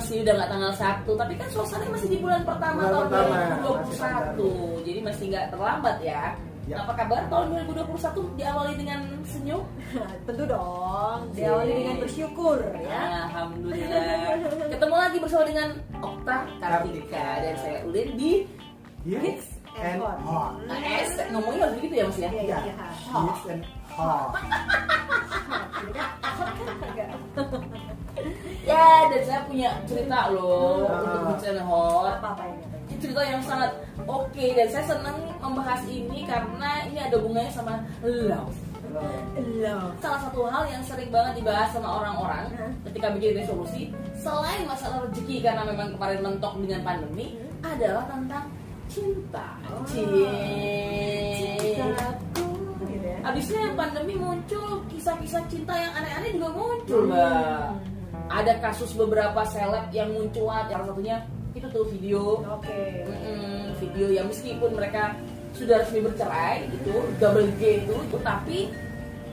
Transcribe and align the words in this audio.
sih 0.00 0.16
udah 0.24 0.34
nggak 0.34 0.50
tanggal 0.50 0.72
1 0.72 1.04
Tapi 1.06 1.32
kan 1.36 1.48
suasananya 1.48 1.92
masih 1.92 2.08
di 2.08 2.18
bulan 2.18 2.42
pertama 2.42 2.80
Bulan 2.82 3.06
tahun 3.08 3.78
pertama, 3.86 4.20
2021 4.34 4.86
Jadi 4.88 5.00
masih 5.04 5.24
nggak 5.30 5.46
terlambat 5.52 5.96
ya 6.00 6.22
Ya. 6.68 6.86
Apa 6.86 6.94
kabar 6.94 7.26
tahun 7.26 7.66
2021 7.66 8.38
diawali 8.38 8.78
dengan 8.78 9.02
senyum? 9.26 9.58
Tentu 10.28 10.46
dong. 10.46 11.26
Diawali 11.34 11.72
dengan 11.82 11.96
bersyukur 11.98 12.62
ya. 12.78 13.26
Alhamdulillah 13.26 14.38
Ketemu 14.70 14.94
lagi 14.94 15.18
bersama 15.18 15.44
dengan 15.50 15.68
Okta 15.98 16.36
Kartika 16.62 17.26
Dan 17.42 17.54
saya 17.58 17.78
Ulin 17.90 18.08
di 18.14 18.46
Hits 19.02 19.50
and 19.82 19.98
Hot. 19.98 20.62
Nah, 20.70 20.78
S 20.78 21.18
Ngomongnya 21.34 21.66
harus 21.66 21.74
begitu 21.82 21.94
ya 21.98 22.04
mas 22.06 22.18
ya? 22.22 22.30
Iya, 22.30 22.42
Ya, 22.46 22.58
iya. 22.62 22.74
Hits 23.18 23.44
and 23.50 23.62
Hot. 23.98 24.30
Dan 29.10 29.22
saya 29.26 29.40
punya 29.44 29.70
cerita 29.84 30.30
loh 30.30 30.86
Ah. 30.86 31.30
Untuk 31.34 31.46
and 31.46 31.60
Hot 31.62 32.04
apa-apa 32.16 32.42
ini. 32.46 32.62
apa 32.62 32.64
ini? 32.64 32.64
Ini 32.90 32.96
cerita 32.98 33.22
yang 33.22 33.42
sangat 33.42 33.70
oke 34.02 34.46
dan 34.54 34.66
saya 34.68 34.84
senang 34.86 35.18
membahas 35.38 35.80
ini 35.86 36.18
karena 36.24 36.70
ini 36.86 36.98
ada 36.98 37.14
hubungannya 37.16 37.52
sama 37.52 37.74
love. 38.02 38.54
Love. 39.38 39.94
Salah 39.98 40.20
satu 40.20 40.50
hal 40.50 40.66
yang 40.66 40.82
sering 40.82 41.08
banget 41.08 41.38
dibahas 41.38 41.70
sama 41.70 42.02
orang-orang 42.02 42.50
Hmm. 42.52 42.72
ketika 42.90 43.14
bikin 43.14 43.38
resolusi 43.38 43.82
selain 44.14 44.66
masalah 44.66 45.06
rezeki 45.06 45.36
karena 45.40 45.62
memang 45.64 45.94
kemarin 45.94 46.20
mentok 46.20 46.54
dengan 46.58 46.80
pandemi 46.82 47.26
adalah 47.62 48.04
tentang 48.06 48.44
cinta. 48.90 49.46
Oh. 49.70 49.86
Cie. 49.86 51.78
Cintaku 51.78 52.48
gitu 52.82 53.06
ya. 53.06 53.18
Abisnya 53.22 53.62
pandemi 53.72 54.14
muncul 54.16 54.82
kisah-kisah 54.90 55.44
cinta 55.46 55.72
yang 55.72 55.92
aneh-aneh 55.94 56.30
juga 56.34 56.48
muncul, 56.50 57.02
Hmm. 57.06 57.78
Ada 58.30 58.62
kasus 58.62 58.94
beberapa 58.94 59.42
seleb 59.42 59.90
yang 59.90 60.14
muncul, 60.14 60.46
salah 60.48 60.86
satunya 60.86 61.26
itu 61.50 61.66
tuh 61.66 61.82
video 61.90 62.46
Oke. 62.46 63.02
Mm-mm, 63.02 63.74
video 63.82 64.06
yang 64.14 64.30
meskipun 64.30 64.70
mereka 64.70 65.18
sudah 65.50 65.82
resmi 65.82 65.98
bercerai 66.06 66.70
gitu 66.70 66.94
double 67.18 67.50
G 67.58 67.82
itu, 67.82 67.90
itu 67.90 68.18
tapi 68.22 68.70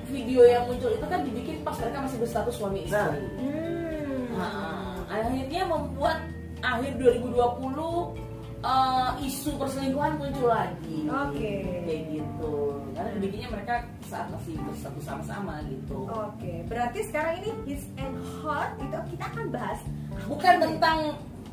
video 0.09 0.41
yang 0.49 0.65
muncul 0.65 0.89
itu 0.89 1.05
kan 1.05 1.21
dibikin 1.21 1.61
pas 1.61 1.77
mereka 1.77 2.09
masih 2.09 2.17
berstatus 2.17 2.55
suami 2.57 2.89
istri. 2.89 2.97
Nah. 2.97 3.13
Hmm. 3.37 4.21
Nah, 4.33 4.97
akhirnya 5.13 5.61
membuat 5.69 6.17
akhir 6.65 6.97
2020 6.97 8.26
eh, 8.67 9.09
isu 9.31 9.55
perselingkuhan 9.55 10.19
muncul 10.19 10.51
lagi. 10.51 11.07
Oke. 11.07 11.55
Kayak 11.87 12.03
gitu. 12.11 12.53
Karena 12.91 13.09
dibikinnya 13.15 13.49
mereka 13.53 13.75
saat 14.07 14.27
masih 14.33 14.59
berstatus 14.67 15.03
sama-sama 15.05 15.63
gitu. 15.71 16.07
Oke, 16.07 16.65
berarti 16.67 16.99
sekarang 17.07 17.43
ini 17.43 17.51
hits 17.69 17.85
and 17.99 18.17
hot 18.41 18.73
itu 18.81 18.97
kita 19.15 19.25
akan 19.31 19.45
bahas 19.53 19.79
Bukan 20.25 20.55
tentang 20.57 20.99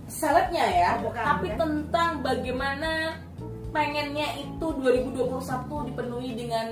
selebnya 0.09 0.65
ya, 0.65 0.91
bukan, 1.05 1.21
tapi 1.21 1.49
bukan. 1.53 1.61
tentang 1.61 2.11
bagaimana 2.25 2.93
pengennya 3.75 4.29
itu 4.41 4.67
2021 4.81 5.89
dipenuhi 5.91 6.31
dengan 6.39 6.67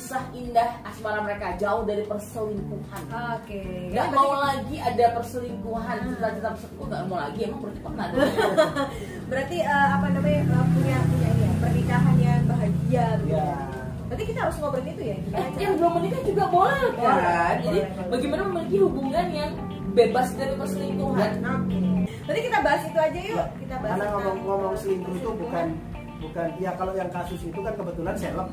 kisah 0.00 0.24
indah 0.32 0.80
asmara 0.80 1.20
mereka 1.20 1.60
jauh 1.60 1.84
dari 1.84 2.00
perselingkuhan. 2.02 3.02
Oke. 3.36 3.60
Nggak 3.92 4.08
Berarti- 4.08 4.16
mau 4.16 4.32
lagi 4.32 4.76
ada 4.80 5.06
perselingkuhan, 5.12 5.96
cita-cita 6.08 6.48
perselingkuhan 6.56 6.88
nggak 6.88 7.04
mau 7.04 7.18
lagi. 7.20 7.38
Emang 7.44 7.60
berarti 7.60 7.80
pernah 7.84 8.04
ada? 8.08 8.16
Berarti 9.28 9.56
eh, 9.60 9.88
apa 9.92 10.06
namanya 10.08 10.40
eh, 10.40 10.66
punya 10.72 10.98
punya 11.04 11.28
ini 11.28 11.44
ya 11.44 11.52
pernikahan 11.60 12.16
yang 12.18 12.42
bahagia 12.48 13.04
gitu 13.20 13.28
Ya. 13.28 13.44
ya. 13.44 13.58
Berarti 14.08 14.24
kita 14.24 14.40
harus 14.40 14.56
ngobrolin 14.56 14.88
itu 14.88 15.02
ya. 15.04 15.16
Eh, 15.16 15.28
cara- 15.28 15.60
yang 15.60 15.72
belum 15.76 15.92
menikah 15.94 16.22
juga 16.24 16.44
boleh 16.48 16.80
kan? 16.80 16.96
Boleh, 16.96 17.20
Jadi 17.20 17.60
boleh, 17.60 17.84
boleh. 17.84 18.08
bagaimana 18.08 18.42
memiliki 18.48 18.76
hubungan 18.80 19.26
yang 19.30 19.50
bebas 19.92 20.28
dari 20.32 20.54
perselingkuhan? 20.56 21.30
Oke. 21.44 21.80
Berarti 22.24 22.40
kita 22.42 22.58
bahas 22.64 22.82
itu 22.82 22.98
aja 22.98 23.20
yuk. 23.20 23.36
Ya, 23.36 23.46
Kita 23.60 23.74
bahas 23.76 23.92
Karena 23.92 24.06
ngomong-ngomong 24.16 24.74
selingkuh 24.74 25.12
itu 25.14 25.28
bukan 25.36 25.66
bukan 26.20 26.48
ya 26.56 26.70
kalau 26.74 26.92
yang 26.92 27.10
kasus 27.10 27.40
itu 27.42 27.60
kan 27.60 27.76
kebetulan 27.76 28.16
seleb. 28.16 28.48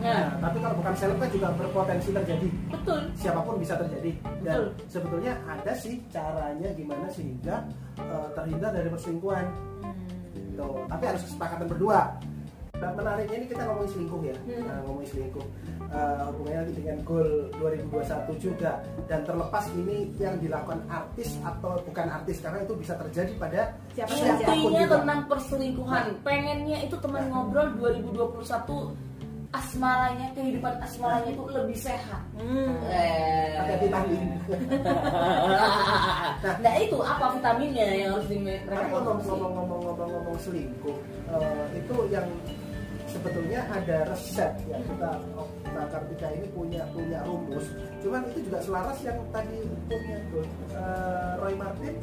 Nah, 0.00 0.32
Nah, 0.32 0.48
tapi 0.48 0.56
kalau 0.64 0.74
bukan 0.80 0.94
seleb 0.96 1.18
kan 1.20 1.28
juga 1.28 1.48
berpotensi 1.54 2.08
terjadi. 2.10 2.48
betul. 2.72 3.00
Siapa 3.20 3.40
pun 3.44 3.54
bisa 3.60 3.74
terjadi. 3.76 4.10
Dan 4.40 4.56
Betul. 4.56 4.66
sebetulnya 4.88 5.32
ada 5.44 5.72
sih 5.76 6.00
caranya 6.08 6.68
gimana 6.72 7.06
sehingga 7.12 7.68
eh, 8.00 8.28
terhindar 8.32 8.72
dari 8.72 8.88
perselingkuhan. 8.88 9.44
Gitu. 10.32 10.68
Tapi 10.88 11.04
harus 11.04 11.22
kesepakatan 11.28 11.66
berdua. 11.68 12.00
Nah, 12.80 12.96
menariknya 12.96 13.44
ini 13.44 13.46
kita 13.52 13.62
ngomongin 13.68 13.90
selingkuh 13.92 14.20
ya. 14.24 14.36
Hmm. 14.40 14.64
Nah, 14.64 14.76
ngomongin 14.88 15.08
selingkuh. 15.12 15.46
Eh, 15.90 16.22
hubungannya 16.32 16.72
dengan 16.72 16.96
goal 17.04 17.28
2021 17.60 18.30
juga 18.40 18.78
dan 19.10 19.20
terlepas 19.26 19.66
ini 19.74 20.08
yang 20.16 20.38
dilakukan 20.38 20.80
artis 20.86 21.34
atau 21.42 21.76
bukan 21.82 22.06
artis 22.08 22.38
karena 22.40 22.62
itu 22.62 22.78
bisa 22.78 22.94
terjadi 22.94 23.32
pada 23.36 23.60
Siapa 23.92 24.14
Intinya 24.16 24.86
tentang 24.86 25.20
perselingkuhan. 25.28 26.24
Pengennya 26.24 26.78
itu 26.88 26.96
teman 27.02 27.26
ngobrol 27.28 27.68
2021 27.76 29.09
asmaranya, 29.50 30.30
kehidupan 30.38 30.74
asmaranya 30.78 31.30
itu 31.34 31.42
lebih 31.50 31.78
sehat. 31.78 32.22
Hmm. 32.38 32.70
Eh. 32.86 33.58
Pakai 33.58 33.76
vitamin. 33.82 34.22
nah 36.64 36.74
itu 36.78 36.98
apa 37.02 37.24
vitaminnya 37.34 37.86
yang 37.98 38.10
harus 38.14 38.30
mereka 38.30 38.70
Tapi 38.70 38.88
konsumsi? 38.94 39.26
ngomong-ngomong 39.30 40.38
selingkuh 40.38 40.96
eh, 41.34 41.64
itu 41.78 41.94
yang 42.10 42.26
sebetulnya 43.10 43.60
ada 43.74 44.06
resep 44.06 44.54
ya 44.70 44.78
kita 44.86 45.10
Okta 45.34 45.82
Kartika 45.90 46.28
ini 46.30 46.46
punya 46.54 46.82
punya 46.94 47.18
rumus. 47.26 47.66
Cuman 48.06 48.22
itu 48.30 48.46
juga 48.46 48.58
selaras 48.62 48.98
yang 49.02 49.18
tadi 49.34 49.66
punya 49.90 50.16
tuh 50.30 50.46
eh, 50.78 51.30
Roy 51.42 51.54
Martin. 51.58 51.94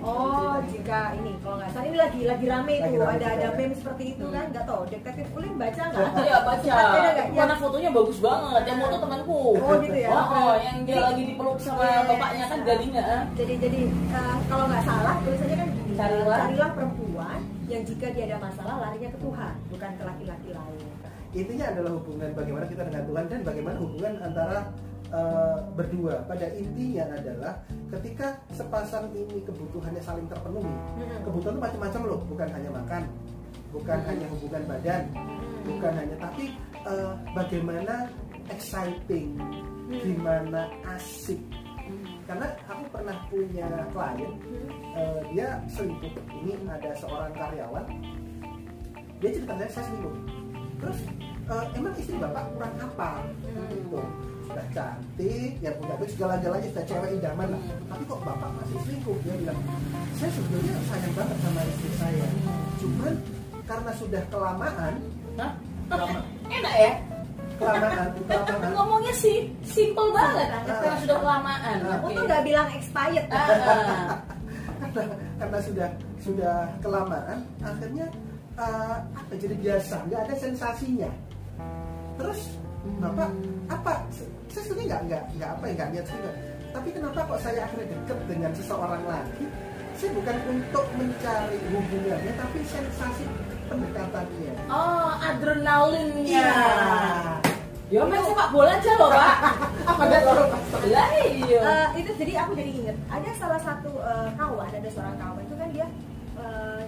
Oh, 0.00 0.56
jika 0.64 1.00
ini 1.14 1.32
kalau 1.38 1.56
nggak 1.56 1.70
salah 1.70 1.86
ini 1.86 1.96
lagi 1.96 2.20
lagi 2.24 2.44
rame 2.44 2.74
Lagi 2.76 2.94
tuh 2.94 3.02
rame 3.02 3.14
ada 3.14 3.26
ada 3.30 3.48
meme 3.52 3.74
seperti 3.74 4.04
itu 4.12 4.24
kan 4.28 4.44
nggak 4.48 4.64
tahu 4.64 4.82
detektif 4.86 5.26
Ulin 5.32 5.54
baca 5.62 5.82
nggak? 5.84 6.08
Iya 6.18 6.36
baca. 6.42 6.74
Mana 7.30 7.54
fotonya 7.54 7.90
bagus 7.90 8.18
banget. 8.18 8.62
Yang 8.64 8.78
foto 8.80 8.96
temanku. 8.98 9.38
Oh, 9.54 9.74
gitu 9.78 9.98
ya? 9.98 10.08
Oh, 10.08 10.26
oh, 10.28 10.52
yang 10.56 10.76
dia 10.82 10.98
lagi 10.98 11.22
dipeluk 11.24 11.58
sama 11.58 11.82
Iya, 11.82 12.00
bapaknya 12.06 12.44
kan 12.46 12.58
gadingnya. 12.62 13.02
ah. 13.04 13.22
Jadi 13.34 13.54
jadi 13.58 13.80
eh, 13.90 14.36
kalau 14.46 14.64
nggak 14.66 14.82
salah 14.82 15.14
tulisannya 15.20 15.56
kan 15.56 15.68
gini, 15.68 15.92
Carilah. 15.94 16.38
carilah 16.46 16.70
perempuan 16.72 17.38
yang 17.66 17.82
jika 17.84 18.06
dia 18.10 18.24
ada 18.26 18.38
masalah 18.38 18.74
larinya 18.80 19.10
ke 19.10 19.18
Tuhan 19.18 19.52
bukan 19.68 19.90
ke 19.92 20.02
laki-laki 20.02 20.48
lain. 20.50 20.86
Intinya 21.28 21.66
adalah 21.68 21.92
hubungan 21.92 22.30
bagaimana 22.32 22.64
kita 22.64 22.82
dengan 22.82 23.02
Tuhan 23.04 23.24
dan 23.28 23.40
bagaimana 23.44 23.76
hubungan 23.76 24.14
antara 24.18 24.58
eh, 25.12 25.58
berdua. 25.74 26.24
Pada 26.28 26.46
intinya 26.52 27.04
adalah 27.12 27.54
ketika 27.96 28.36
sepasang 28.52 29.08
ini 29.16 29.40
kebutuhannya 29.44 30.02
saling 30.04 30.28
terpenuhi. 30.28 30.68
Hmm. 30.68 31.24
Kebutuhan 31.24 31.54
itu 31.56 31.62
macam-macam 31.64 32.00
loh, 32.04 32.20
bukan 32.28 32.48
hanya 32.52 32.70
makan, 32.72 33.02
bukan 33.72 33.98
hanya 34.04 34.26
hubungan 34.32 34.62
badan, 34.68 35.02
bukan 35.64 35.92
hanya 35.96 36.16
tapi 36.20 36.44
eh, 36.84 37.12
bagaimana 37.32 37.94
exciting, 38.52 39.36
gimana 39.88 40.68
asik. 40.96 41.40
Karena 42.28 42.44
aku 42.68 42.84
pernah 42.92 43.16
punya 43.32 43.68
klien, 43.88 44.32
eh, 44.92 45.20
dia 45.32 45.48
selingkuh. 45.72 46.12
Ini 46.44 46.52
ada 46.68 46.92
seorang 47.00 47.32
karyawan, 47.32 47.86
dia 49.24 49.30
cerita 49.32 49.56
saya 49.56 49.70
saya 49.72 49.84
selingkuh. 49.88 50.16
Terus 50.84 50.98
eh, 51.48 51.64
emang 51.80 51.94
istri 51.96 52.16
bapak 52.20 52.44
kurang 52.52 52.74
apa? 52.84 53.10
Gitu. 53.72 54.02
Sudah 54.48 54.66
cantik, 54.72 55.52
ya 55.60 55.70
punya 55.76 55.94
duit 56.00 56.10
segala-galanya 56.16 56.68
sudah 56.72 56.84
cewek 56.88 57.10
idaman 57.20 57.48
lah. 57.52 57.62
Tapi 57.92 58.02
kok 58.08 58.20
bapak 58.24 58.50
masih 58.56 58.76
selingkuh? 58.88 59.16
Dia 59.22 59.34
bilang, 59.44 59.60
saya 60.16 60.30
sebetulnya 60.32 60.74
sayang 60.88 61.14
banget 61.14 61.38
sama 61.44 61.60
istri 61.68 61.90
saya. 62.00 62.26
Cuman 62.80 63.14
karena 63.68 63.92
sudah 64.00 64.22
kelamaan, 64.32 64.94
Hah? 65.36 65.52
Lama. 65.88 66.20
Enak 66.48 66.74
ya? 66.80 66.92
kelamaan, 67.58 68.08
kelamaan. 68.22 68.70
Ngomongnya 68.70 69.14
sih 69.18 69.50
simple 69.66 70.14
banget 70.14 70.46
karena 70.62 70.96
sudah 71.02 71.18
kelamaan. 71.18 71.76
Ah. 71.82 71.94
Aku 71.98 72.06
Oke. 72.06 72.16
tuh 72.16 72.22
nggak 72.30 72.42
bilang 72.46 72.68
expired. 72.70 73.26
Ah, 73.34 73.50
ah. 73.50 74.08
karena, 74.94 75.14
karena 75.42 75.58
sudah 75.58 75.88
sudah 76.22 76.56
kelamaan 76.82 77.38
akhirnya 77.62 78.06
eh, 78.58 78.96
apa 79.14 79.32
jadi 79.38 79.54
biasa 79.58 79.94
nggak 80.06 80.20
ada 80.28 80.34
sensasinya 80.36 81.10
terus 82.18 82.58
bapak 82.98 83.30
apa 83.68 83.92
saya 84.48 84.62
sebenarnya 84.64 84.86
nggak 84.86 85.02
nggak 85.08 85.22
nggak 85.36 85.50
apa 85.52 85.64
ya 85.66 85.72
nggak 85.74 85.88
niat 85.92 86.06
juga 86.08 86.30
tapi 86.68 86.88
kenapa 86.92 87.18
kok 87.24 87.40
saya 87.42 87.60
akhirnya 87.64 87.86
deket 87.90 88.18
dengan 88.28 88.50
seseorang 88.54 89.02
lagi 89.04 89.44
saya 89.98 90.10
bukan 90.14 90.36
untuk 90.46 90.84
mencari 90.94 91.58
hubungannya 91.68 92.32
tapi 92.38 92.58
sensasi 92.64 93.24
pendekatannya 93.66 94.52
Oh, 94.70 95.10
adrenalinnya. 95.18 96.24
Iya. 96.24 96.54
Ya 97.88 98.04
main 98.04 98.20
sepak 98.20 98.52
bola 98.52 98.76
aja 98.76 98.92
loh, 99.00 99.08
Pak. 99.08 99.36
apa 99.88 100.02
ada 100.04 100.18
orang 100.28 100.48
Lah 100.92 101.08
iya. 101.24 101.60
Eh, 101.64 101.88
itu 102.04 102.10
jadi 102.20 102.32
aku 102.44 102.52
jadi 102.52 102.68
inget 102.70 102.96
ada 103.08 103.30
salah 103.34 103.60
satu 103.60 103.88
eh, 103.98 104.28
kawan 104.36 104.68
ada 104.68 104.88
seorang 104.92 105.16
kawan 105.16 105.40
itu 105.42 105.54
kan 105.56 105.68
dia 105.72 105.86
eh, 106.36 106.82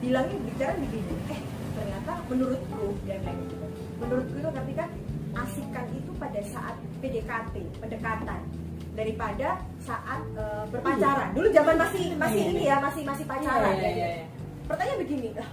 bilangnya 0.00 0.36
bicara 0.42 0.72
begini 0.80 1.14
eh 1.30 1.40
ternyata 1.72 2.12
menurutku 2.26 2.84
dia 3.04 3.16
bilang 3.20 3.38
gitu 3.44 3.54
menurutku 4.00 4.34
itu 4.34 4.50
ketika 4.50 4.84
mengasihkan 5.32 5.84
itu 5.96 6.12
pada 6.20 6.40
saat 6.44 6.76
PDKT, 7.00 7.54
pendekatan 7.80 8.40
daripada 8.92 9.48
saat 9.80 10.20
eh, 10.36 10.64
berpacaran. 10.68 11.32
Dulu 11.32 11.48
zaman 11.48 11.76
masih 11.80 12.04
masih 12.20 12.42
Iya, 12.44 12.50
ini 12.52 12.62
iya. 12.68 12.76
ya, 12.76 12.84
masih 12.84 13.02
masih 13.08 13.24
pacaran. 13.24 13.74
Iya, 13.80 13.90
iya, 13.96 14.08
iya. 14.20 14.24
Pertanyaan 14.68 14.98
begini, 15.00 15.28
lah, 15.32 15.48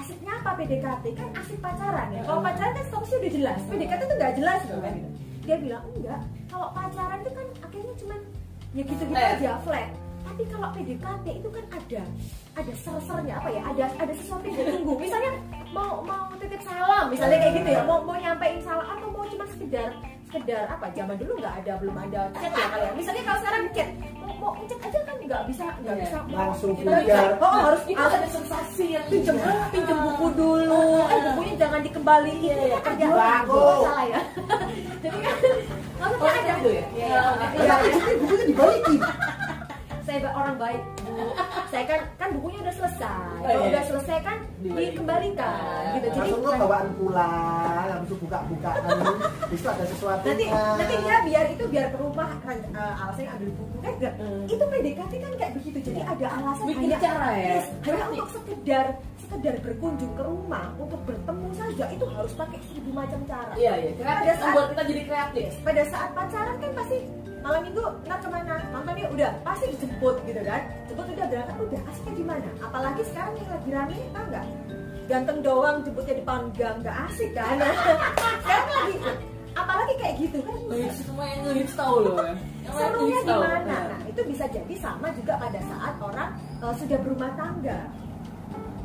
asiknya 0.00 0.32
apa 0.40 0.50
PDKT? 0.56 1.04
Kan 1.12 1.28
asik 1.36 1.58
pacaran 1.60 2.08
ya. 2.16 2.20
Kalau 2.24 2.40
pacaran 2.40 2.72
kan 2.72 2.84
statusnya 2.88 3.18
udah 3.20 3.32
jelas. 3.36 3.60
PDKT 3.68 4.00
itu 4.00 4.14
nggak 4.16 4.34
jelas 4.40 4.60
gitu 4.64 4.80
kan. 4.80 4.94
Dia 5.44 5.56
bilang 5.60 5.84
enggak. 5.92 6.20
Kalau 6.48 6.68
pacaran 6.72 7.18
itu 7.20 7.30
kan 7.36 7.46
akhirnya 7.60 7.94
cuman 8.00 8.20
ya 8.72 8.82
gitu-gitu 8.88 9.20
aja 9.20 9.52
flat. 9.60 9.88
Tapi 10.20 10.42
kalau 10.48 10.68
PDKT 10.72 11.26
itu 11.44 11.48
kan 11.52 11.64
ada 11.68 12.02
ada 12.56 12.72
ser-sernya 12.72 13.34
apa 13.36 13.48
ya? 13.52 13.60
Ada 13.68 13.84
ada 14.00 14.12
sesuatu 14.16 14.44
yang 14.48 14.56
ditunggu. 14.56 14.92
Misalnya 14.96 15.32
mau 15.70 16.02
mau 16.02 16.26
titip 16.34 16.60
salam, 16.60 17.04
misalnya 17.08 17.38
kayak 17.38 17.54
gitu 17.56 17.68
ya. 17.70 17.82
Mau 17.82 17.98
mau 18.00 18.14
nyampein 18.14 18.58
salam 18.60 18.82
atau 18.82 19.08
mau 19.08 19.24
cuma 19.24 19.44
sekedar 19.46 19.90
sekedar 20.24 20.64
apa? 20.68 20.86
Zaman 20.90 21.14
dulu 21.16 21.32
nggak 21.36 21.54
ada 21.56 21.72
belum 21.76 21.96
ada 22.00 22.20
chat 22.32 22.52
ya 22.52 22.66
kalian. 22.68 22.92
Misalnya 22.94 23.22
kalau 23.24 23.38
sekarang 23.40 23.62
chat 23.70 23.88
mau 24.16 24.34
mau 24.36 24.64
chat 24.64 24.80
aja 24.80 24.98
kan 25.00 25.16
nggak 25.20 25.42
bisa 25.44 25.64
nggak 25.76 25.94
Iya. 25.94 26.02
bisa 26.02 26.18
Langsung 26.28 26.70
kita 26.72 26.90
bisa- 27.00 27.36
Oh, 27.36 27.60
harus 27.62 27.82
itu 27.84 27.98
ada 28.00 28.28
sensasi 28.28 28.86
yang 28.90 29.04
pinjem 29.06 29.36
pinjem 29.70 29.98
buku 30.00 30.26
dulu 30.32 30.82
eh 31.06 31.18
bukunya 31.24 31.54
jangan 31.56 31.80
dikembaliin 31.80 32.38
Iya, 32.40 32.54
iya, 32.64 32.78
kan 32.80 32.94
ada. 32.96 33.06
Oh, 33.46 33.84
salah 33.84 34.06
ya 34.06 34.20
jadi 35.02 35.18
kan 35.18 35.34
maksudnya 35.96 36.18
Oh, 36.20 36.30
ada 36.32 36.52
gitu 36.56 36.70
ya? 36.70 36.84
Iya, 36.90 37.06
Iya. 37.06 37.20
iya, 37.52 37.62
Tapi 37.68 37.86
iya. 37.86 38.14
bukunya 38.16 38.44
dibalikin. 38.46 38.94
saya 40.00 40.18
ba- 40.20 40.34
orang 40.34 40.56
baik 40.56 40.82
saya 41.66 41.84
kan 41.86 42.00
kan 42.16 42.28
bukunya 42.32 42.58
udah 42.60 42.74
selesai 42.74 43.28
Oh, 43.32 43.46
kalau 43.46 43.62
iya. 43.62 43.70
udah 43.70 43.82
selesai 43.86 44.18
kan 44.20 44.38
dikembalikan 44.60 45.56
gitu 45.94 46.06
jadi 46.08 46.18
Langsung 46.20 46.40
lo 46.40 46.50
kan- 46.50 46.60
bawaan 46.60 46.88
pulang, 46.94 48.00
buka-bukaan, 48.10 48.80
habis 49.40 49.56
itu 49.56 49.68
ada 49.68 49.84
sesuatu. 49.86 50.24
nanti 50.24 50.44
nanti 50.50 50.94
dia 50.98 51.16
biar 51.22 51.44
itu 51.48 51.64
biar 51.66 51.86
ke 51.88 51.98
rumah 51.98 52.30
kan 52.38 52.56
uh, 52.70 52.94
alasannya 53.00 53.30
ambil 53.32 53.50
buku 53.54 53.76
kan 53.78 53.94
Hmm. 54.12 54.44
itu 54.44 54.60
PDKT 54.62 55.12
kan 55.14 55.32
kayak 55.34 55.52
begitu 55.54 55.78
jadi 55.82 56.00
ada 56.04 56.26
alasan 56.30 56.64
Bikin 56.66 56.82
hanya 56.82 56.98
cara 56.98 57.28
ya? 57.30 57.48
yes, 57.50 57.66
hanya 57.82 58.04
untuk 58.10 58.28
sekedar 58.30 58.86
sekedar 59.18 59.54
berkunjung 59.60 60.12
ke 60.12 60.22
rumah 60.22 60.64
untuk 60.76 61.00
bertemu 61.02 61.48
saja 61.54 61.84
itu 61.88 62.04
harus 62.06 62.32
pakai 62.34 62.58
seribu 62.62 62.90
macam 62.90 63.20
cara 63.24 63.52
Iya, 63.54 63.72
iya. 63.78 63.90
Pada 63.92 64.02
Kreatif 64.02 64.34
saat- 64.34 64.44
membuat 64.46 64.66
kita 64.68 64.82
jadi 64.84 65.02
kreatif. 65.06 65.48
pada 65.62 65.82
saat 65.86 66.10
pacaran 66.12 66.56
kan 66.58 66.70
pasti 66.74 66.98
malam 67.40 67.60
minggu 67.64 67.84
ntar 68.04 68.18
ke 68.20 68.28
mana? 68.28 68.54
Nonton 68.70 68.94
yuk 68.96 69.10
udah. 69.14 69.30
Pasti 69.42 69.64
dijemput 69.72 70.16
gitu 70.24 70.40
kan? 70.42 70.60
Jemput 70.86 71.06
udah 71.08 71.26
berangkat 71.26 71.56
udah. 71.58 71.80
Asiknya 71.88 72.12
di 72.14 72.24
mana 72.24 72.48
apalagi 72.60 73.02
sekarang 73.08 73.32
yang 73.36 73.48
lagi 73.48 73.68
rame 73.72 73.96
tau 74.12 74.24
nggak? 74.28 74.46
Ganteng 75.10 75.38
doang 75.42 75.76
jemputnya 75.82 76.14
di 76.14 76.24
panggang 76.24 76.76
nggak 76.80 76.96
asik 77.10 77.30
kan? 77.34 77.54
Sekarang 78.44 78.68
lagi 78.70 78.94
apalagi 79.50 79.94
kayak 79.98 80.14
gitu 80.22 80.38
kan? 80.46 80.56
Ngehits 80.70 80.98
semua 81.02 81.24
yang 81.26 81.40
ngehits 81.42 81.74
tahu 81.74 81.96
loh. 82.06 82.16
ya. 82.22 82.70
Serunya 82.70 83.18
di 83.26 83.34
mana 83.34 83.58
Nah. 83.66 83.82
nah 83.90 84.00
itu 84.06 84.20
bisa 84.22 84.44
jadi 84.46 84.74
sama 84.78 85.10
juga 85.18 85.34
pada 85.34 85.58
saat 85.58 85.94
orang 85.98 86.30
uh, 86.62 86.74
sudah 86.78 86.98
berumah 87.02 87.30
tangga. 87.34 87.78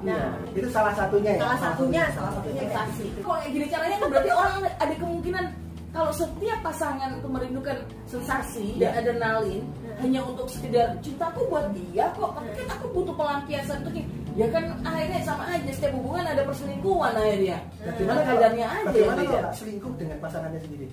Nah, 0.01 0.17
nah 0.17 0.53
itu 0.53 0.67
salah 0.69 0.93
satunya 0.93 1.37
ya. 1.37 1.41
salah 1.45 1.57
satunya 1.61 2.03
salah 2.13 2.31
satunya 2.33 2.61
kayak 2.65 2.73
sensasi. 2.73 3.03
gitu. 3.05 3.19
Kalau 3.21 3.37
kayak 3.37 3.51
gini 3.53 3.65
caranya? 3.69 3.97
Kan 4.01 4.09
berarti 4.09 4.31
orang 4.33 4.53
ada 4.65 4.95
kemungkinan 4.97 5.45
kalau 5.95 6.11
setiap 6.11 6.59
pasangan 6.59 7.15
itu 7.15 7.27
merindukan 7.31 7.77
sensasi 8.03 8.75
dan 8.75 8.91
Ya. 8.91 8.99
adrenalin 8.99 9.63
Hmm. 9.63 9.95
hanya 10.03 10.19
untuk 10.27 10.51
sekedar 10.51 10.91
cintaku 10.99 11.47
buat 11.47 11.71
dia 11.71 12.11
kok, 12.11 12.35
tapi 12.35 12.51
kan 12.51 12.67
aku 12.75 12.85
butuh 12.91 13.15
pelampiasan 13.15 13.79
untuk. 13.81 14.03
Ya 14.35 14.51
kan 14.51 14.75
akhirnya 14.83 15.23
sama 15.23 15.47
aja 15.47 15.71
setiap 15.71 15.95
hubungan 15.95 16.27
ada 16.27 16.43
perselingkuhan 16.43 17.15
akhirnya. 17.15 17.57
Bagaimana 17.79 18.19
kalau, 18.19 18.35
kadarnya 18.35 18.65
aja 18.67 18.83
bagaimana 18.91 19.21
kalau 19.23 19.39
nggak 19.39 19.55
selingkuh 19.55 19.93
dengan 19.95 20.17
pasangannya 20.19 20.59
sendiri? 20.59 20.87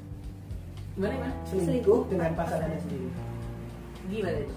Gimana 0.95 1.13
gimana? 1.13 1.35
Selingkuh 1.43 1.67
Selingkuh. 1.67 2.01
dengan 2.07 2.31
pasangannya 2.39 2.79
sendiri. 2.79 3.09
Gimana 4.07 4.39
itu? 4.39 4.55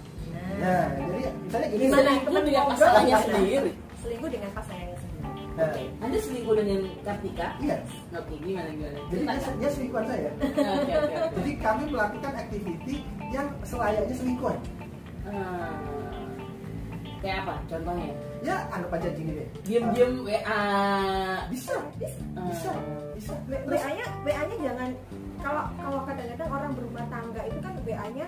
Nah, 0.61 0.85
jadi 0.93 1.27
misalnya 1.41 1.67
gini. 1.73 1.81
Gimana? 1.81 2.05
Selingkuh 2.05 2.25
temen 2.29 2.43
dengan 2.45 2.63
pasangannya 2.69 3.17
sendiri. 3.25 3.71
selingkuh 4.05 4.29
dengan 4.29 4.51
pasangannya 4.53 4.85
sendiri 4.85 4.94
Nah, 5.55 5.71
Oke, 5.71 5.83
Anda 6.03 6.17
selingkuh 6.19 6.55
dengan 6.59 6.79
Kartika? 7.07 7.47
iya. 7.63 7.79
Oke, 8.11 8.35
gimana 8.43 8.69
gimana? 8.75 8.99
Jadi 9.07 9.23
dia, 9.23 9.51
dia 9.55 9.69
selingkuhan 9.71 10.05
saya. 10.11 10.29
Oke, 10.83 10.93
oke, 10.99 11.15
oke. 11.15 11.35
Jadi 11.39 11.51
kami 11.63 11.83
melakukan 11.95 12.33
aktiviti 12.35 12.95
yang 13.31 13.47
selayaknya 13.63 14.15
selingkuhan. 14.19 14.59
Hmm. 15.23 15.75
Kayak 17.23 17.37
apa 17.47 17.55
contohnya? 17.71 18.11
Ya, 18.43 18.55
anggap 18.69 18.91
aja 18.99 19.09
gini 19.15 19.31
deh. 19.31 19.47
Diem-diem 19.63 20.13
WA. 20.27 20.61
Bisa, 21.49 21.73
bisa, 21.97 22.19
bisa, 22.35 22.71
bisa. 23.15 23.33
Terus, 23.47 23.79
WA-nya 23.79 24.05
WA-nya 24.27 24.55
jangan 24.59 24.89
kalau 25.39 25.63
kalau 25.79 25.99
kadang-kadang 26.03 26.49
orang 26.51 26.71
berumah 26.75 27.05
tangga 27.09 27.41
itu 27.47 27.59
kan 27.63 27.73
WA-nya 27.87 28.27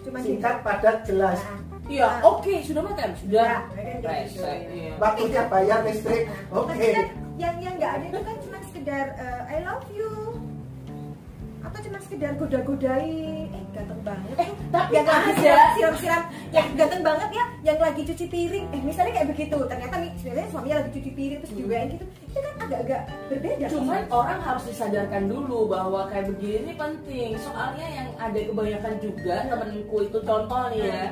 cuma 0.00 0.18
singkat, 0.22 0.56
padat, 0.64 0.96
jelas. 1.04 1.36
Nah, 1.36 1.60
Iya, 1.90 2.06
nah, 2.06 2.22
oke, 2.24 2.54
sudah 2.62 2.82
makan? 2.82 3.08
Sudah. 3.18 3.42
Ya, 3.42 3.58
kan 3.66 4.22
gitu. 4.22 4.38
Resek, 4.38 4.58
iya. 4.70 4.92
Waktunya 4.96 5.42
bayar 5.44 5.78
listrik. 5.82 6.22
Oke. 6.48 6.70
Tapi 6.70 6.86
kan 6.92 7.06
yang 7.36 7.56
yang 7.58 7.74
nggak 7.74 7.92
ada 7.92 8.04
itu 8.06 8.20
kan 8.20 8.36
cuma 8.38 8.58
sekedar 8.62 9.04
eh, 9.12 9.40
I 9.50 9.58
love 9.60 9.88
you 9.90 10.12
atau 11.60 11.78
cuma 11.82 11.98
sekedar 12.00 12.32
goda-godain 12.34 13.46
eh 13.46 13.64
ganteng 13.70 14.00
banget 14.00 14.32
Eh, 14.34 14.48
tapi 14.70 14.90
yang 14.92 15.06
lagi 15.06 15.30
ada. 15.30 15.36
siram 15.36 15.68
siram 15.70 15.94
siram 15.94 16.22
yang 16.50 16.66
ganteng 16.74 17.02
banget 17.02 17.30
ya 17.30 17.44
yang 17.62 17.78
lagi 17.78 18.00
cuci 18.02 18.26
piring 18.26 18.64
eh 18.66 18.80
misalnya 18.80 19.12
kayak 19.14 19.28
begitu 19.28 19.56
ternyata 19.62 19.94
nih 19.96 20.10
sebenarnya 20.16 20.48
suaminya 20.48 20.76
lagi 20.76 20.90
cuci 20.90 21.10
piring 21.10 21.38
terus 21.38 21.52
Hmm. 21.52 21.60
juga 21.60 21.76
gitu 21.86 22.04
itu 22.24 22.38
kan 22.38 22.54
agak-agak 22.60 23.00
berbeda 23.28 23.64
Cuman 23.68 24.02
orang 24.10 24.40
harus 24.40 24.64
disadarkan 24.66 25.22
dulu 25.26 25.58
bahwa 25.66 26.00
kayak 26.06 26.26
begini 26.28 26.56
ini 26.60 26.72
penting. 26.74 27.28
Soalnya 27.36 27.86
yang 27.88 28.08
ada 28.16 28.40
kebanyakan 28.40 28.94
juga 28.98 29.36
temenku 29.46 29.96
itu 30.02 30.18
contoh 30.22 30.62
nih 30.70 30.80
ya 30.82 31.04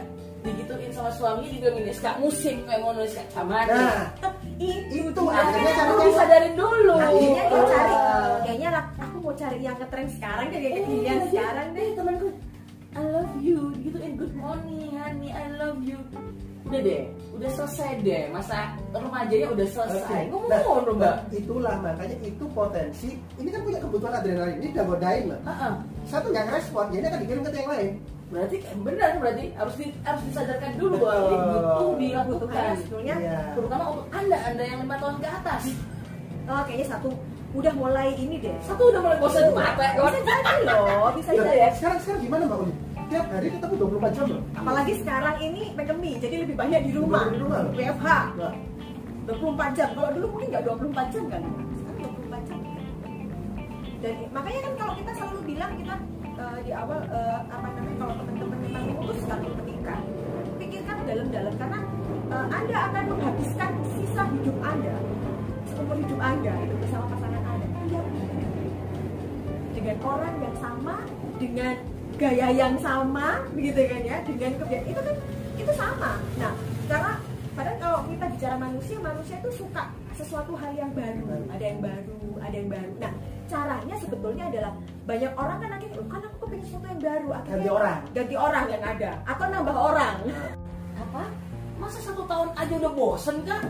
digituin 0.48 0.90
sama 0.90 1.10
suaminya 1.10 1.50
juga 1.50 1.68
gini, 1.70 1.92
kak 1.92 2.16
musim 2.16 2.56
kayak 2.64 2.80
mau 2.80 2.92
nulis 2.92 3.12
kak 3.12 3.28
sama 3.28 3.64
Nah, 3.64 4.08
itu 4.56 5.04
itu 5.06 5.20
dia. 5.20 5.36
akhirnya 5.36 5.72
perlu 5.76 5.94
caranya 5.94 6.08
disadarin 6.08 6.54
dulu. 6.54 6.94
akhirnya 6.96 7.44
dia 7.44 7.62
cari 7.64 7.94
Ah. 7.94 8.36
kayaknya 8.42 8.68
aku 8.96 9.16
mau 9.18 9.34
cari 9.34 9.58
yang 9.60 9.76
ngetren 9.76 10.08
sekarang 10.08 10.46
kayak 10.48 10.72
kekinian 10.74 11.18
iya, 11.20 11.26
sekarang 11.28 11.66
deh 11.70 11.82
eh, 11.82 11.92
temanku 11.92 12.28
I 12.88 13.02
love 13.04 13.34
you 13.38 13.60
gituin 13.78 14.16
good 14.16 14.34
morning 14.34 14.96
honey 14.96 15.30
I 15.30 15.46
love 15.54 15.78
you 15.80 16.00
udah 16.68 16.80
deh 16.80 17.02
udah 17.32 17.50
selesai 17.50 17.90
deh 18.02 18.22
masa 18.28 18.56
remajanya 18.90 19.48
udah 19.50 19.66
selesai 19.66 20.04
Oke. 20.04 20.28
ngomong 20.28 20.50
Nah, 20.50 20.84
dong 20.84 20.96
mbak 20.98 21.16
itulah 21.30 21.74
makanya 21.80 22.16
itu 22.20 22.44
potensi. 22.50 23.10
Ini 23.36 23.48
kan 23.48 23.60
punya 23.62 23.78
kebutuhan 23.78 24.14
adrenalin. 24.14 24.56
Ini 24.58 24.68
udah 24.74 24.84
godain 24.84 25.24
loh. 25.30 25.40
Heeh. 25.46 25.72
Satu 26.04 26.26
nggak 26.28 26.44
ngerespon, 26.46 26.84
jadi 26.90 27.04
akan 27.08 27.20
dikirim 27.22 27.40
ke 27.40 27.50
yang 27.54 27.70
lain. 27.70 27.92
berarti 28.28 28.56
benar 28.84 29.10
berarti 29.16 29.44
harus 29.56 29.74
di, 29.80 29.86
harus 30.04 30.20
disadarkan 30.28 30.76
dulu 30.76 31.00
bahwa 31.00 31.32
ini 31.32 31.46
butuh 31.48 31.90
dilakukan 31.96 32.64
sebetulnya 32.76 33.14
Iya. 33.16 33.40
terutama 33.56 33.84
untuk 33.88 34.06
anda 34.12 34.36
anda 34.44 34.64
yang 34.68 34.78
lima 34.84 34.96
tahun 35.00 35.16
ke 35.16 35.28
atas 35.32 35.62
oh 36.44 36.60
kayaknya 36.68 36.86
satu 36.92 37.08
udah 37.56 37.72
mulai 37.72 38.12
ini 38.20 38.36
deh 38.36 38.52
satu 38.60 38.92
udah 38.92 39.00
mulai 39.00 39.16
bosan 39.16 39.48
mata 39.56 39.96
kawan 39.96 40.12
bisa 40.12 40.28
jadi 40.44 40.60
loh 40.68 41.08
bisa 41.16 41.30
Iya, 41.32 41.40
jadi 41.40 41.72
Sekarang 41.72 41.98
sekarang 42.04 42.20
gimana 42.20 42.42
Mbak 42.44 42.58
Uli? 42.60 42.74
Tiap 43.08 43.26
hari 43.32 43.48
ketemu 43.48 43.74
24 43.88 44.16
jam 44.20 44.26
loh. 44.28 44.42
apalagi 44.52 44.92
sekarang 45.00 45.36
ini 45.40 45.72
pandemi 45.72 46.20
jadi 46.20 46.44
lebih 46.44 46.56
banyak 46.60 46.80
di 46.84 46.92
rumah. 46.92 47.24
Di 47.32 47.40
rumah. 47.40 47.58
Loh. 47.64 47.72
WFH 47.72 48.08
Nah, 48.36 48.52
24 49.32 49.76
jam. 49.76 49.88
Kalau 49.96 50.10
dulu 50.12 50.26
mungkin 50.36 50.48
nggak 50.52 50.64
24 50.68 51.12
jam 51.12 51.24
kan? 51.32 51.42
Sekarang 51.72 51.98
24 52.04 52.48
jam. 52.48 52.58
Dan 53.98 54.14
makanya 54.28 54.60
kan 54.60 54.72
kalau 54.76 54.92
kita 55.00 55.10
selalu 55.16 55.40
bilang 55.48 55.72
kita 55.80 55.94
eh, 56.36 56.58
di 56.68 56.70
awal 56.76 57.00
eh, 57.08 57.38
apa 57.48 57.66
namanya 57.72 57.96
kalau 57.96 58.14
teman-teman 58.20 58.58
memang 58.60 58.82
memutuskan 58.92 59.38
untuk 59.40 59.56
menikah 59.64 60.00
pikirkan 60.60 60.96
dalam-dalam. 61.08 61.54
Karena 61.56 61.80
eh, 62.28 62.46
anda 62.52 62.78
akan 62.92 63.04
menghabiskan 63.16 63.70
sisa 63.96 64.22
hidup 64.36 64.58
anda 64.60 64.96
seumur 65.72 65.96
hidup 65.96 66.20
anda 66.20 66.52
itu 66.60 66.74
bersama 66.84 67.04
pasangan 67.16 67.42
anda. 67.56 67.68
Dengan 69.72 69.96
orang 70.04 70.34
yang 70.44 70.56
sama 70.60 70.94
dengan 71.38 71.76
gaya 72.18 72.50
yang 72.50 72.74
sama 72.82 73.40
begitu 73.54 73.86
kan 73.86 74.02
ya 74.02 74.16
dengan 74.26 74.52
kerja 74.58 74.78
itu 74.82 75.00
kan 75.00 75.16
itu 75.54 75.72
sama. 75.72 76.10
Nah 76.36 76.52
karena 76.90 77.12
padahal 77.54 77.76
kalau 77.78 77.98
kita 78.10 78.24
bicara 78.34 78.54
manusia 78.58 78.96
manusia 78.98 79.36
itu 79.38 79.50
suka 79.54 79.82
sesuatu 80.18 80.52
hal 80.58 80.74
yang 80.74 80.90
baru. 80.92 81.46
Ada 81.54 81.64
yang 81.64 81.80
baru 81.80 82.18
ada 82.42 82.56
yang 82.56 82.70
baru. 82.70 82.92
Nah 82.98 83.12
caranya 83.48 83.94
sebetulnya 83.96 84.44
adalah 84.50 84.72
banyak 85.08 85.32
orang 85.32 85.56
kan 85.62 85.70
akhirnya 85.72 85.96
"Oh, 86.02 86.08
kan 86.10 86.20
aku 86.20 86.36
kepingin 86.44 86.64
sesuatu 86.68 86.86
yang 86.90 87.00
baru. 87.00 87.28
Akhirnya 87.32 87.54
Ganti 87.56 87.70
orang. 87.70 87.98
ganti 88.12 88.36
orang 88.36 88.64
yang 88.68 88.82
ada. 88.84 89.10
Atau 89.24 89.44
nambah 89.48 89.76
orang. 89.78 90.14
Apa? 90.98 91.22
Masa 91.78 91.98
satu 92.02 92.22
tahun 92.26 92.48
aja 92.58 92.74
udah 92.74 92.92
bosen 92.92 93.36
kah? 93.46 93.62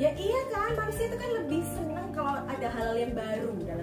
Ya 0.00 0.08
iya 0.16 0.40
kan 0.48 0.72
manusia 0.74 1.04
itu 1.04 1.16
kan 1.20 1.30
lebih 1.36 1.60
senang 1.68 2.08
kalau 2.10 2.40
ada 2.48 2.68
hal 2.72 2.96
yang 2.96 3.12
baru. 3.12 3.52
Dalam 3.62 3.81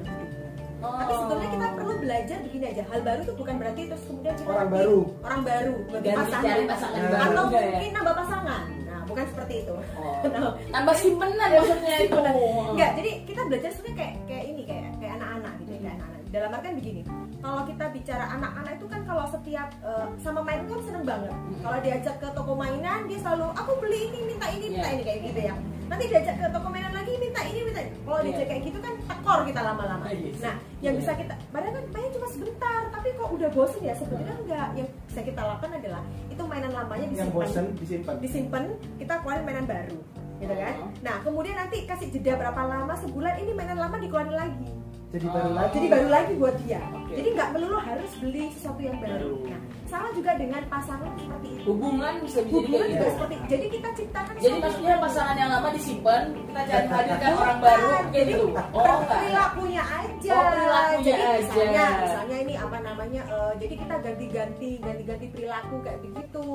hidupnya 0.79 0.99
Tapi 0.99 1.13
sebetulnya 1.13 1.49
kita 1.51 1.67
perlu 1.75 1.93
belajar 1.99 2.37
begini 2.39 2.65
aja. 2.65 2.83
Hal 2.87 2.99
baru 3.03 3.19
itu 3.21 3.33
bukan 3.35 3.55
berarti 3.59 3.81
terus 3.85 4.03
kemudian 4.07 4.33
kita 4.33 4.47
Orang 4.47 4.59
nanti 4.63 4.75
baru. 4.79 4.99
orang 5.19 5.41
baru, 5.43 5.73
pasangan, 5.91 6.43
cari 6.47 6.63
pasangan 6.65 6.99
baru 7.03 7.19
atau 7.19 7.43
ya? 7.51 7.61
mungkin 7.69 7.91
nambah 7.91 8.15
pasangan. 8.15 8.61
Nah, 8.89 9.01
bukan 9.05 9.25
seperti 9.27 9.53
itu. 9.61 9.75
Oh. 9.75 10.15
Nah, 10.29 10.51
tambah 10.71 10.95
simpenan 10.95 11.49
maksudnya 11.51 11.95
itu. 11.99 12.17
Enggak, 12.75 12.91
jadi 12.95 13.11
kita 13.27 13.41
belajar 13.45 13.69
sebenarnya 13.75 13.95
kayak 13.99 14.13
kayak 14.25 14.45
ini 14.47 14.61
kayak 14.63 14.85
kayak 14.99 15.13
anak-anak 15.19 15.53
gitu, 15.59 15.71
kayak 15.77 15.95
anak-anak. 15.99 16.21
dalam 16.29 16.49
artian 16.53 16.75
begini 16.77 17.01
kalau 17.39 17.63
kita 17.63 17.85
bicara 17.89 18.25
anak-anak 18.29 18.73
itu 18.73 18.85
kan 18.85 19.01
kalau 19.03 19.25
setiap 19.25 19.67
eh, 19.79 20.05
sama 20.17 20.41
main 20.41 20.63
kan 20.65 20.79
seneng 20.81 21.03
banget 21.03 21.31
kalau 21.57 21.77
diajak 21.79 22.15
ke 22.17 22.27
toko 22.29 22.53
mainan 22.53 22.99
dia 23.05 23.17
selalu 23.17 23.47
aku 23.53 23.71
beli 23.77 23.99
ini 24.07 24.19
minta 24.25 24.47
ini 24.47 24.65
minta 24.69 24.85
Iya. 24.85 24.93
ini 24.93 25.03
kayak 25.03 25.19
gitu 25.25 25.39
ya 25.43 25.55
nanti 25.85 26.03
diajak 26.05 26.35
ke 26.35 26.45
toko 26.47 26.67
mainan 26.67 26.91
lagi 26.91 27.11
minta 27.17 27.41
ini 27.41 27.59
minta 27.63 27.79
ini. 27.81 27.91
kalau 27.97 28.17
Iya. 28.17 28.25
diajak 28.27 28.47
kayak 28.47 28.61
gitu 28.63 28.79
kan 28.79 28.93
tekor 29.01 29.39
kita 29.43 29.61
lama-lama 29.61 30.05
iya 30.07 30.29
sih. 30.29 30.31
nah 30.39 30.55
yang 30.79 30.93
Iya. 30.93 30.99
bisa 30.99 31.11
kita 31.15 31.33
padahal 31.49 31.73
kan 31.73 31.85
main 31.89 32.09
cuma 32.09 32.27
sebentar 32.29 32.79
tapi 32.89 33.07
kok 33.11 33.29
udah 33.29 33.49
bosen 33.49 33.81
ya 33.81 33.93
sebenarnya 33.93 34.35
enggak 34.37 34.67
yang 34.75 34.87
bisa 35.03 35.21
kita 35.21 35.41
lakukan 35.41 35.71
adalah 35.73 36.01
itu 36.27 36.43
mainan 36.43 36.71
lamanya 36.71 37.01
yang 37.01 37.13
disimpan 37.15 37.35
bosen 37.37 37.65
disimpan 37.75 38.13
disimpan 38.19 38.63
kita 38.97 39.13
keluarin 39.17 39.43
mainan 39.43 39.65
baru 39.65 39.99
gitu 40.37 40.53
kan 40.53 40.73
Oh. 40.77 40.87
nah 40.99 41.15
kemudian 41.19 41.55
nanti 41.57 41.83
kasih 41.83 42.07
jeda 42.09 42.35
berapa 42.37 42.61
lama 42.61 42.93
sebulan 42.95 43.35
ini 43.37 43.51
mainan 43.53 43.75
lama 43.77 43.95
dikeluarin 43.97 44.31
lagi 44.33 44.69
jadi 45.09 45.25
Oh. 45.25 45.33
baru 45.33 45.51
lagi 45.53 45.73
jadi 45.73 45.87
baru 45.89 46.07
lagi 46.07 46.33
buat 46.35 46.55
dia 46.61 46.81
Oke. 47.09 47.17
jadi 47.17 47.29
nggak 47.33 47.49
melulu 47.57 47.77
harus 47.81 48.11
beli 48.21 48.43
sesuatu 48.53 48.81
yang 48.85 48.97
baru. 49.01 49.33
Nah 49.49 49.61
sama 49.89 50.07
juga 50.13 50.37
dengan 50.37 50.61
pasangan 50.69 51.09
seperti 51.17 51.47
itu 51.57 51.65
hubungan 51.65 52.13
bisa 52.21 52.39
jadi 52.45 52.53
hubungan 52.53 52.69
kayak 52.69 52.85
juga 52.85 52.93
gitu. 53.01 53.09
seperti 53.09 53.35
jadi 53.49 53.65
kita 53.73 53.89
ciptakan 53.97 54.33
jadi 54.37 54.55
maksudnya 54.61 54.95
pasangan 55.01 55.35
yang 55.35 55.49
lama 55.49 55.69
disimpan 55.73 56.23
kita 56.29 56.61
cari 56.69 56.87
hadirkan 56.87 57.29
Bukan, 57.33 57.41
orang 57.41 57.57
baru 57.57 57.87
kayak 57.89 58.05
jadi 58.13 58.33
gitu. 58.37 58.45
oh 58.53 58.99
perilakunya 59.09 59.83
aja. 59.83 60.29
Oh, 60.29 60.43
perilakunya 60.53 61.01
jadi 61.01 61.23
aja. 61.25 61.39
misalnya 61.41 61.85
misalnya 62.05 62.37
ini 62.45 62.53
apa 62.53 62.77
namanya 62.85 63.21
eh, 63.25 63.53
jadi 63.57 63.73
kita 63.81 63.95
ganti-ganti 64.05 64.69
ganti-ganti 64.77 65.25
perilaku 65.33 65.75
kayak 65.81 65.99
begitu. 66.05 66.49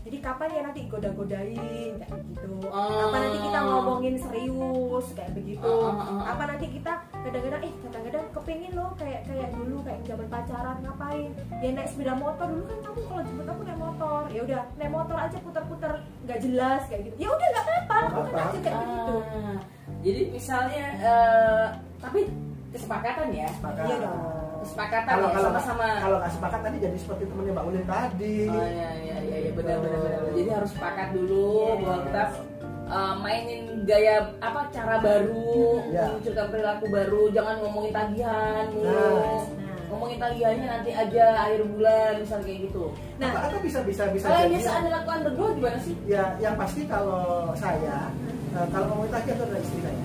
Jadi 0.00 0.16
kapan 0.18 0.48
ya 0.50 0.60
nanti 0.66 0.80
goda-godain 0.90 1.92
kayak 2.02 2.14
begitu. 2.26 2.52
Oh. 2.66 2.90
kapan 3.06 3.20
nanti 3.22 3.38
kita 3.38 3.58
ngomongin 3.62 4.14
serius 4.18 5.06
kayak 5.14 5.32
begitu. 5.38 5.62
Oh, 5.62 5.86
oh, 5.86 5.94
oh, 5.94 6.06
oh. 6.18 6.22
apa 6.26 6.42
nanti 6.50 6.66
kita 6.74 6.92
kadang-kadang 7.22 7.62
eh 7.62 7.72
kadang-kadang 7.86 8.24
kepingin 8.34 8.72
loh 8.74 8.90
kayak 8.98 9.22
kayak 9.30 9.48
dulu 9.54 9.78
kayak 9.86 9.99
zaman 10.02 10.26
pacaran 10.26 10.76
ngapain 10.80 11.30
ya 11.58 11.68
naik 11.70 11.88
sepeda 11.88 12.14
motor 12.14 12.46
dulu 12.46 12.64
kan 12.64 12.78
kamu 12.80 13.00
kalau 13.02 13.22
jemput 13.22 13.46
aku 13.46 13.62
naik 13.62 13.80
motor 13.80 14.20
ya 14.28 14.40
udah 14.42 14.60
naik 14.74 14.90
motor 14.90 15.16
aja 15.16 15.36
putar-putar 15.38 15.92
nggak 16.22 16.38
jelas 16.40 16.82
kayak 16.86 17.02
gitu 17.04 17.16
ya 17.18 17.28
udah 17.28 17.46
nggak 17.48 17.64
apa-apa 17.64 17.96
lakukan 18.06 18.34
aja 18.40 18.58
kayak 18.60 18.76
begitu 18.78 19.16
Ah, 19.20 19.56
jadi 20.00 20.22
misalnya 20.30 20.84
eh, 20.96 21.66
tapi 21.98 22.20
kesepakatan 22.70 23.26
ya 23.30 23.48
Sepakat. 23.50 23.84
Iya 23.84 23.96
dong. 24.00 24.20
kesepakatan 24.60 25.08
kalau 25.10 25.24
ya 25.24 25.32
kalau 25.32 25.48
sama-sama 25.50 25.86
kalau 25.98 26.16
nggak 26.18 26.32
sepakat 26.32 26.60
tadi 26.62 26.76
jadi 26.78 26.96
seperti 26.96 27.22
temennya 27.24 27.52
Mbak 27.52 27.66
Ulin 27.66 27.84
tadi 27.84 28.36
Oh 28.46 28.66
iya 28.66 28.90
iya 28.94 29.16
iya 29.18 29.36
ya, 29.40 29.50
benar 29.52 29.76
benar 29.78 29.98
benar. 30.00 30.20
Jadi 30.30 30.50
harus 30.50 30.70
sepakat 30.70 31.08
dulu 31.10 31.48
Iya. 31.50 31.74
bahwa 31.80 31.98
kita 32.04 32.22
uh, 32.86 33.14
mainin 33.18 33.62
gaya 33.82 34.14
apa 34.38 34.60
cara 34.68 34.94
baru, 34.98 35.58
Iya. 35.86 36.02
memunculkan 36.06 36.46
perilaku 36.48 36.84
baru, 36.88 37.22
jangan 37.30 37.54
ngomongin 37.58 37.92
tagihan 37.92 38.64
mulu. 38.68 38.86
Nah. 38.86 39.40
Ngomongin 39.90 40.18
tagihannya 40.22 40.66
nanti 40.70 40.90
aja 40.94 41.24
akhir 41.34 41.60
bulan 41.66 42.12
misal 42.22 42.38
kayak 42.40 42.58
gitu. 42.70 42.84
nah 43.18 43.28
atau, 43.34 43.42
atau 43.50 43.58
bisa 43.60 43.78
bisa 43.82 44.02
bisa 44.14 44.26
Kalau 44.30 44.38
yang 44.40 44.52
biasa 44.54 44.70
anda 44.70 44.90
lakukan 44.94 45.20
berdua 45.26 45.48
gimana 45.58 45.78
sih? 45.82 45.94
ya 46.06 46.24
yang 46.38 46.54
pasti 46.54 46.80
kalau 46.86 47.50
saya 47.58 47.98
eh, 48.54 48.66
kalau 48.70 48.84
ngomongin 48.94 49.10
tadi 49.10 49.28
itu 49.34 49.42
adalah 49.42 49.60
istri 49.60 49.80
saya 49.82 50.02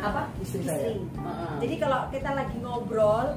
Apa? 0.00 0.22
istri, 0.40 0.60
saya 0.64 0.78
istri 0.80 1.04
Heeh. 1.04 1.52
Jadi 1.60 1.74
kalau 1.78 1.98
kita 2.08 2.30
lagi 2.32 2.56
ngobrol 2.58 3.28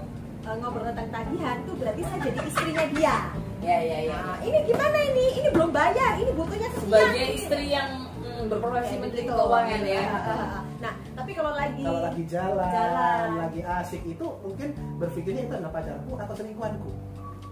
eh, 0.42 0.56
ngobrol 0.58 0.86
tentang 0.88 1.10
tagihan 1.12 1.58
tuh 1.68 1.76
berarti 1.76 2.02
saya 2.02 2.20
jadi 2.24 2.40
istrinya 2.48 2.86
dia. 2.96 3.18
Ya 3.58 3.78
ya 3.82 3.98
ya. 4.06 4.18
Nah, 4.22 4.38
ini 4.46 4.58
gimana 4.70 4.98
ini? 5.02 5.26
Ini 5.42 5.48
belum 5.50 5.74
bayar, 5.74 6.14
ini 6.22 6.32
butuhnya 6.32 6.70
sekian. 6.78 6.86
Sebagai 6.94 7.26
istri 7.34 7.66
yang 7.74 7.90
mm, 8.22 8.54
berprofesi 8.54 8.96
menteri 9.02 9.26
gitu. 9.26 9.34
keuangan 9.34 9.82
ya. 9.82 10.04
Ah, 10.06 10.14
ah, 10.14 10.30
ah. 10.30 10.62
Nah, 10.78 10.94
tapi 11.28 11.36
kalau 11.36 11.54
lagi 11.54 11.84
kalau 11.84 12.00
lagi 12.00 12.24
jalan, 12.26 12.72
Jalan. 12.72 13.28
lagi 13.36 13.60
asik 13.60 14.00
itu 14.02 14.26
mungkin 14.40 14.68
berpikirnya 14.96 15.44
itu 15.44 15.54
adalah 15.54 15.74
pacarku 15.76 16.12
atau 16.16 16.34
selingkuhanku 16.34 16.92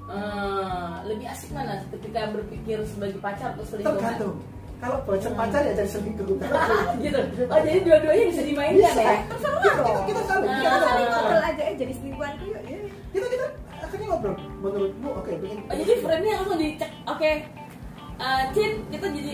Eh, 0.05 0.93
lebih 1.03 1.27
asik 1.27 1.51
mana 1.51 1.83
ketika 1.91 2.31
berpikir 2.31 2.79
sebagai 2.87 3.19
pacar 3.19 3.51
atau 3.51 3.67
selingkuhan? 3.67 3.99
tergantung 3.99 4.39
kalau 4.77 4.97
bocor 5.01 5.27
Hmm. 5.27 5.39
pacar 5.43 5.59
ya 5.59 5.73
jadi 5.73 5.91
selingkuh 5.91 6.39
gitu. 7.03 7.19
Oh 7.43 7.59
jadi 7.59 7.79
dua-duanya 7.81 8.25
bisa 8.31 8.43
dimainkan 8.45 8.79
bisa 8.85 9.01
ya? 9.01 9.17
terserah 9.27 9.59
kita, 9.59 9.75
dong. 9.75 9.83
kita, 9.83 10.01
kita 10.05 10.21
saling 10.23 10.45
Nah. 10.45 10.55
kita 10.55 10.69
kita 10.71 10.87
saling 10.87 11.07
ngobrol 11.09 11.41
aja 11.43 11.63
eh 11.65 11.75
jadi 11.75 11.93
selingkuhanku 11.93 12.45
yuk. 12.47 12.61
Kita 13.11 13.25
kita 13.27 13.45
akhirnya 13.75 14.05
ngobrol 14.07 14.35
menurutmu 14.61 15.09
oke 15.11 15.31
pengen 15.35 15.57
Oh, 15.65 15.75
jadi 15.75 15.93
frame-nya 15.99 16.33
langsung 16.39 16.59
dicek. 16.61 16.91
Oke, 17.05 17.31
Eh, 18.15 18.43
Cin, 18.53 18.71
kita 18.87 19.11
jadi 19.11 19.33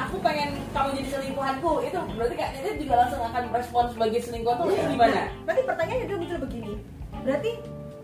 aku 0.00 0.16
pengen 0.20 0.50
kamu 0.70 0.88
jadi 0.94 1.08
selingkuhanku. 1.10 1.72
Itu 1.82 1.98
berarti 2.10 2.34
kak 2.34 2.48
Cin 2.54 2.76
juga 2.76 2.94
langsung 2.98 3.20
akan 3.22 3.42
merespon 3.48 3.84
sebagai 3.90 4.20
selingkuhan 4.20 4.56
tuh 4.56 4.66
Iya. 4.68 4.84
gimana? 4.88 5.12
Nah, 5.12 5.26
berarti 5.44 5.62
pertanyaannya 5.64 6.04
adalah 6.04 6.18
muncul 6.18 6.38
begini. 6.40 6.74
Berarti 7.20 7.50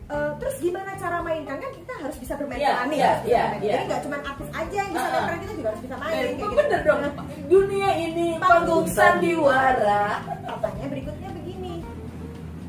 eh, 0.06 0.30
terus 0.38 0.56
gimana 0.56 0.90
cara 0.94 1.18
mainkan 1.18 1.56
kan 1.56 1.70
kita 1.72 1.92
harus 1.98 2.16
bisa 2.16 2.32
bermain 2.36 2.58
Iya, 2.58 2.70
peran 2.70 2.86
bisa 2.86 2.96
iya, 2.96 3.10
bermain. 3.18 3.58
iya. 3.58 3.72
Jadi 3.72 3.84
nggak 3.86 4.02
cuma 4.02 4.16
artis 4.22 4.48
aja 4.52 4.76
yang 4.76 4.88
bisa 4.88 5.06
main 5.06 5.24
peran 5.24 5.40
kita 5.40 5.52
juga 5.52 5.68
harus 5.68 5.82
bisa 5.82 5.96
main. 5.96 6.12
Kayak 6.12 6.28
gitu. 6.30 6.46
bener 6.54 6.80
dong. 6.80 7.00
Dunia 7.46 7.90
ini 7.96 8.26
panggung 8.38 8.86
sandiwara. 8.86 10.04
Pertanyaan 10.46 10.90
berikutnya 10.90 11.30
begini. 11.32 11.74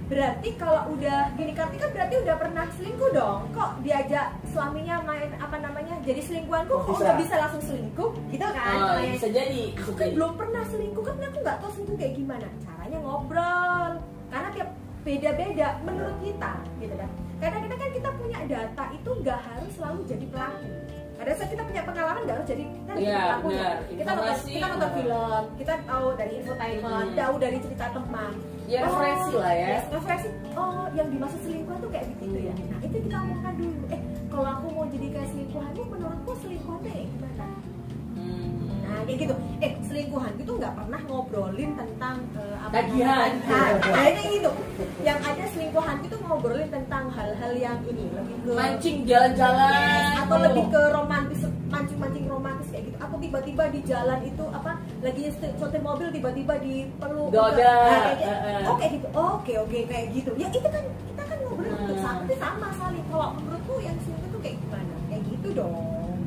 Berarti 0.07 0.50
kalau 0.55 0.81
udah 0.89 1.19
gini 1.36 1.51
Kartika 1.51 1.88
berarti 1.91 2.15
udah 2.17 2.36
pernah 2.39 2.65
selingkuh 2.74 3.12
dong. 3.12 3.39
Kok 3.51 3.72
diajak 3.84 4.27
suaminya 4.50 5.03
main 5.03 5.29
apa 5.36 5.57
namanya? 5.60 5.76
Jadi 6.08 6.22
selingkuhanku 6.24 6.72
Oh, 6.72 6.80
kok 6.80 6.92
bisa. 6.94 7.04
nggak 7.04 7.20
bisa 7.20 7.36
langsung 7.38 7.62
selingkuh? 7.62 8.10
Gitu 8.32 8.46
kan? 8.48 8.76
Oh, 8.80 8.96
Main. 8.96 9.12
bisa 9.12 9.28
jadi, 9.28 9.64
Aku 9.76 9.92
kan 9.92 10.08
belum 10.10 10.32
pernah 10.34 10.64
selingkuh 10.64 11.04
kan 11.04 11.16
aku 11.20 11.38
nggak 11.38 11.58
tahu 11.60 11.70
selingkuh 11.70 11.98
kayak 11.98 12.14
gimana. 12.16 12.48
Caranya 12.58 12.98
ngobrol. 12.98 13.92
Karena 14.28 14.50
tiap 14.52 14.70
beda-beda 15.04 15.68
menurut 15.82 16.18
kita 16.22 16.52
gitu 16.78 16.96
kan. 16.96 17.10
Kadang-kadang 17.38 17.78
kan 17.78 17.90
kita 17.92 18.10
punya 18.14 18.40
data 18.46 18.84
itu 18.90 19.10
nggak 19.18 19.40
harus 19.42 19.72
selalu 19.74 20.00
jadi 20.06 20.26
pelaku. 20.28 20.68
Pada 21.18 21.32
saat 21.34 21.50
kita 21.50 21.64
punya 21.66 21.82
pengalaman 21.82 22.22
nggak 22.24 22.36
harus 22.38 22.48
jadi 22.48 22.64
kita 22.64 22.90
harus 22.90 23.02
Iya. 23.02 23.18
Kita 23.18 23.34
nonton, 23.36 23.92
Informasi, 23.98 24.48
kita 24.48 24.68
nonton 24.68 24.80
benar. 24.86 24.98
film, 24.98 25.44
kita 25.58 25.74
tahu 25.84 26.08
dari 26.14 26.34
infotainment, 26.36 27.08
Hmm. 27.10 27.18
tahu 27.18 27.34
dari 27.38 27.58
cerita 27.60 27.86
teman. 27.92 28.32
Ya, 28.68 28.80
referensi 28.84 29.34
lah 29.34 29.54
ya. 29.54 29.68
yes, 29.70 29.84
referensi. 29.90 30.28
Oh, 30.54 30.86
yang 30.92 31.08
dimaksud 31.08 31.40
selingkuhan 31.42 31.80
tuh 31.80 31.90
kayak 31.90 32.06
begitu 32.14 32.38
ya. 32.42 32.54
Nah, 32.54 32.80
itu 32.82 32.98
kita 33.02 33.16
omongkan 33.18 33.54
dulu. 33.56 33.76
Kalau 34.38 34.53
aku 34.53 34.67
mau 34.70 34.86
jadi 34.86 35.08
kayak 35.10 35.29
selingkuhanmu, 35.34 35.82
menurutku 35.89 36.32
selingkuhannya 36.46 36.91
kayak 36.94 37.08
gimana? 37.10 37.46
Hmm. 38.13 38.70
Nah, 38.86 39.00
kayak 39.01 39.17
gitu. 39.17 39.34
Eh, 39.58 39.72
selingkuhan 39.82 40.34
itu 40.38 40.51
nggak 40.62 40.74
pernah 40.77 41.01
ngobrolin 41.10 41.72
tentang 41.74 42.22
eh, 42.38 42.56
apa 42.62 42.74
Tagihan. 42.77 43.29
Nah, 43.50 43.67
kayak 43.82 44.25
gitu. 44.29 44.51
Yang 45.01 45.20
ada 45.25 45.46
selingkuhan 45.50 45.98
itu 46.06 46.15
ngobrolin 46.22 46.70
tentang 46.70 47.10
hal-hal 47.10 47.53
yang 47.58 47.82
ini 47.89 48.06
lebih 48.13 48.38
ke 48.46 48.51
Mancing 48.53 48.98
jalan-jalan. 49.10 49.74
Yes, 49.74 50.22
atau 50.22 50.38
lebih 50.38 50.65
ke 50.70 50.82
romantis 50.94 51.41
mancing-mancing 51.67 52.25
romantis 52.29 52.67
kayak 52.70 52.84
gitu 52.94 52.98
atau 53.01 53.17
tiba-tiba 53.20 53.63
di 53.74 53.79
jalan 53.84 54.20
itu 54.24 54.44
apa 54.53 54.72
lagi 55.03 55.22
setir 55.34 55.82
mobil 55.82 56.08
tiba-tiba 56.13 56.53
dipeluk 56.62 57.27
Goda. 57.34 57.74
Nah, 57.74 58.01
kayak 58.06 58.17
gitu. 58.22 58.67
Oh 58.70 58.77
gitu 58.86 59.08
oke 59.12 59.53
oke 59.65 59.79
kayak 59.89 60.06
gitu 60.15 60.32
ya 60.39 60.48
itu 60.48 60.70
kan 60.70 60.84
kita 60.86 61.24
kan 61.25 61.38
ngobrol 61.44 61.75
Hmm. 61.77 62.00
sama 62.00 62.24
sama 62.39 62.67
saling 62.74 63.06
kalau 63.12 63.36
menurutku 63.36 63.84
yang 63.84 63.98
selingkuh 64.00 64.29
itu 64.32 64.39
kayak 64.39 64.58
gimana 64.63 64.94
kayak 65.12 65.22
gitu 65.27 65.47
dong 65.58 65.74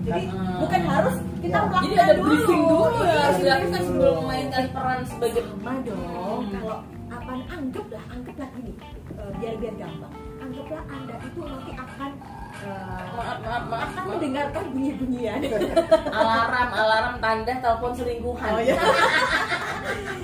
jadi 0.01 0.23
Hmm. 0.27 0.57
bukan 0.59 0.81
harus 0.83 1.15
kita 1.37 1.53
Ya. 1.53 1.61
melakukan 1.63 1.85
Jadi 1.85 2.01
ada 2.01 2.15
dulu 2.15 2.25
briefing 2.27 2.63
dulu 2.65 2.87
ya, 2.99 3.15
harus 3.21 3.37
dilakukan 3.37 3.69
briefing 3.69 3.85
sebelum 3.87 4.15
memainkan 4.19 4.65
peran 4.71 5.01
sebagai 5.05 5.43
sama 5.45 5.73
dong 5.83 6.41
Hmm. 6.41 6.53
kalau 6.57 6.79
apa 7.11 7.33
anggaplah 7.49 8.05
anggaplah 8.09 8.49
gini 8.55 8.73
eh, 9.13 9.31
biar 9.37 9.55
biar 9.57 9.75
gampang 9.77 10.13
anggaplah 10.41 10.83
anda 10.89 11.15
itu 11.21 11.41
nanti 11.43 11.73
akan 11.77 12.11
eh, 12.61 13.05
maaf 13.11 13.37
maaf 13.39 13.63
maaf, 13.63 13.83
akan 13.85 13.93
maaf. 13.95 14.09
mendengarkan 14.09 14.65
bunyi-bunyian 14.71 15.41
alarm 16.19 16.71
alarm 16.73 17.15
tanda 17.19 17.53
telepon 17.57 17.93
selingkuhan. 17.93 18.51
Oh, 18.51 18.59
iya. 18.59 18.77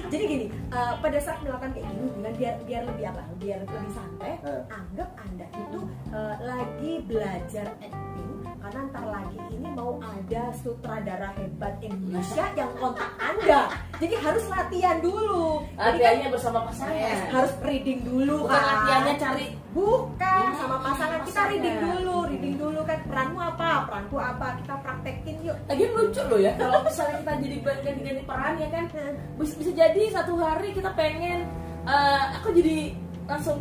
Jadi 0.07 0.25
gini, 0.25 0.47
eh, 0.51 0.93
pada 0.97 1.19
saat 1.19 1.39
melakukan 1.41 1.71
kayak 1.73 1.87
gini, 1.89 2.07
dengan 2.13 2.33
biar 2.35 2.55
biar 2.63 2.83
lebih 2.87 3.05
apa? 3.09 3.23
Biar 3.37 3.59
lebih 3.61 3.91
santai. 3.91 4.33
Eh. 4.41 4.63
Anggap 4.69 5.11
anda 5.19 5.47
itu 5.51 5.81
eh, 6.11 6.35
lagi 6.41 6.93
belajar 7.05 7.67
acting 7.79 8.25
karena 8.57 8.81
ntar 8.91 9.07
lagi 9.07 9.39
ini 9.47 9.69
mau 9.71 9.95
ada 10.03 10.51
sutradara 10.53 11.31
hebat 11.39 11.79
Indonesia 11.79 12.51
yang 12.53 12.71
kontak 12.75 13.15
anda. 13.17 13.71
Jadi 13.97 14.15
harus 14.19 14.45
latihan 14.51 14.99
dulu. 14.99 15.63
Kan 15.73 15.95
Latihannya 15.95 16.29
bersama 16.29 16.67
pasangan. 16.67 17.31
harus 17.31 17.53
reading 17.63 18.03
dulu 18.03 18.43
Bukan 18.43 18.51
kan. 18.51 18.67
latihannya 18.67 19.15
cari 19.17 19.47
Bukan 19.71 20.17
Hmm, 20.17 20.57
sama 20.57 20.81
pasangan 20.81 21.21
kita 21.21 21.43
reading 21.47 21.77
dulu, 21.79 22.17
reading 22.27 22.57
dulu 22.57 22.81
kan 22.83 22.97
peranmu 23.05 23.37
apa, 23.37 23.85
peranku 23.85 24.17
apa, 24.17 24.57
kita 24.57 24.75
yuk. 25.47 25.57
Lagi 25.71 25.85
lucu 25.95 26.23
loh 26.26 26.41
ya 26.43 26.53
kalau 26.59 26.81
misalnya 26.83 27.15
kita 27.23 27.33
jadi 27.38 27.57
ganti-ganti 27.62 28.23
peran 28.26 28.55
ya 28.59 28.69
kan. 28.75 28.85
Bisa, 29.38 29.55
bisa 29.59 29.73
jadi 29.73 30.03
satu 30.11 30.35
hari 30.38 30.69
kita 30.75 30.91
pengen 30.99 31.47
eh, 31.87 32.25
aku 32.37 32.49
jadi 32.53 32.79
langsung 33.26 33.59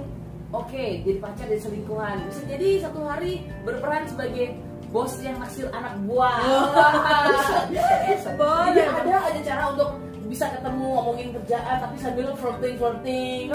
oke 0.49 0.85
jadi 1.05 1.17
pacar 1.21 1.45
jadi 1.45 1.61
selingkuhan. 1.61 2.17
Bisa 2.27 2.41
jadi 2.49 2.69
satu 2.81 2.99
hari 3.05 3.45
berperan 3.61 4.09
sebagai 4.09 4.57
bos 4.89 5.13
yang 5.21 5.37
naksir 5.37 5.67
anak 5.75 5.93
buah. 6.07 6.39
Bisa 7.29 7.57
bisa 7.69 7.95
bisa. 8.09 8.29
Boleh. 8.39 8.73
jadi 8.73 8.81
ada 8.89 9.15
aja 9.29 9.41
cara 9.43 9.63
untuk 9.75 9.89
bisa 10.25 10.45
ketemu 10.49 10.85
ngomongin 10.91 11.27
kerjaan 11.31 11.75
tapi 11.79 11.95
sambil 11.97 12.33
flirting 12.33 12.75
flirting 12.75 13.45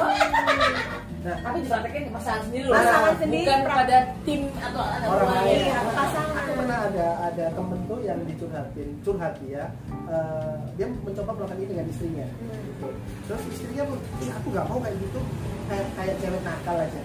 Nah, 1.20 1.36
Tapi 1.36 1.60
dipraktekin 1.60 2.08
ke 2.08 2.12
pasangan 2.16 2.42
sendiri 2.48 2.64
loh. 2.64 2.80
Pasangan 2.80 3.12
Bukan 3.12 3.20
sendiri, 3.20 3.44
pra- 3.44 3.60
kepada 3.60 3.96
tim 4.24 4.40
atau 4.56 4.80
anak 4.80 5.08
orang 5.12 5.30
lain. 5.36 5.58
Iya, 5.68 5.78
pasangan. 5.92 6.32
Aku 6.40 6.52
pernah 6.56 6.78
ada 6.88 7.06
ada 7.28 7.44
temen 7.52 7.80
tuh 7.84 7.98
yang 8.00 8.18
dicurhatin, 8.24 8.88
curhat 9.04 9.36
ya. 9.44 9.64
Eh, 10.08 10.54
dia 10.80 10.86
mencoba 10.88 11.36
melakukan 11.36 11.60
ini 11.60 11.66
dengan 11.68 11.86
istrinya. 11.92 12.24
Hmm. 12.24 12.60
Gitu. 12.64 12.88
Terus 13.28 13.42
istrinya 13.52 13.82
pun, 13.84 13.98
"Ih, 14.00 14.30
aku 14.32 14.46
nggak 14.48 14.64
mau 14.64 14.78
kayak 14.80 14.96
gitu, 14.96 15.20
kayak 15.68 15.86
kayak 15.92 16.14
cewek 16.24 16.40
nakal 16.40 16.76
aja. 16.80 17.02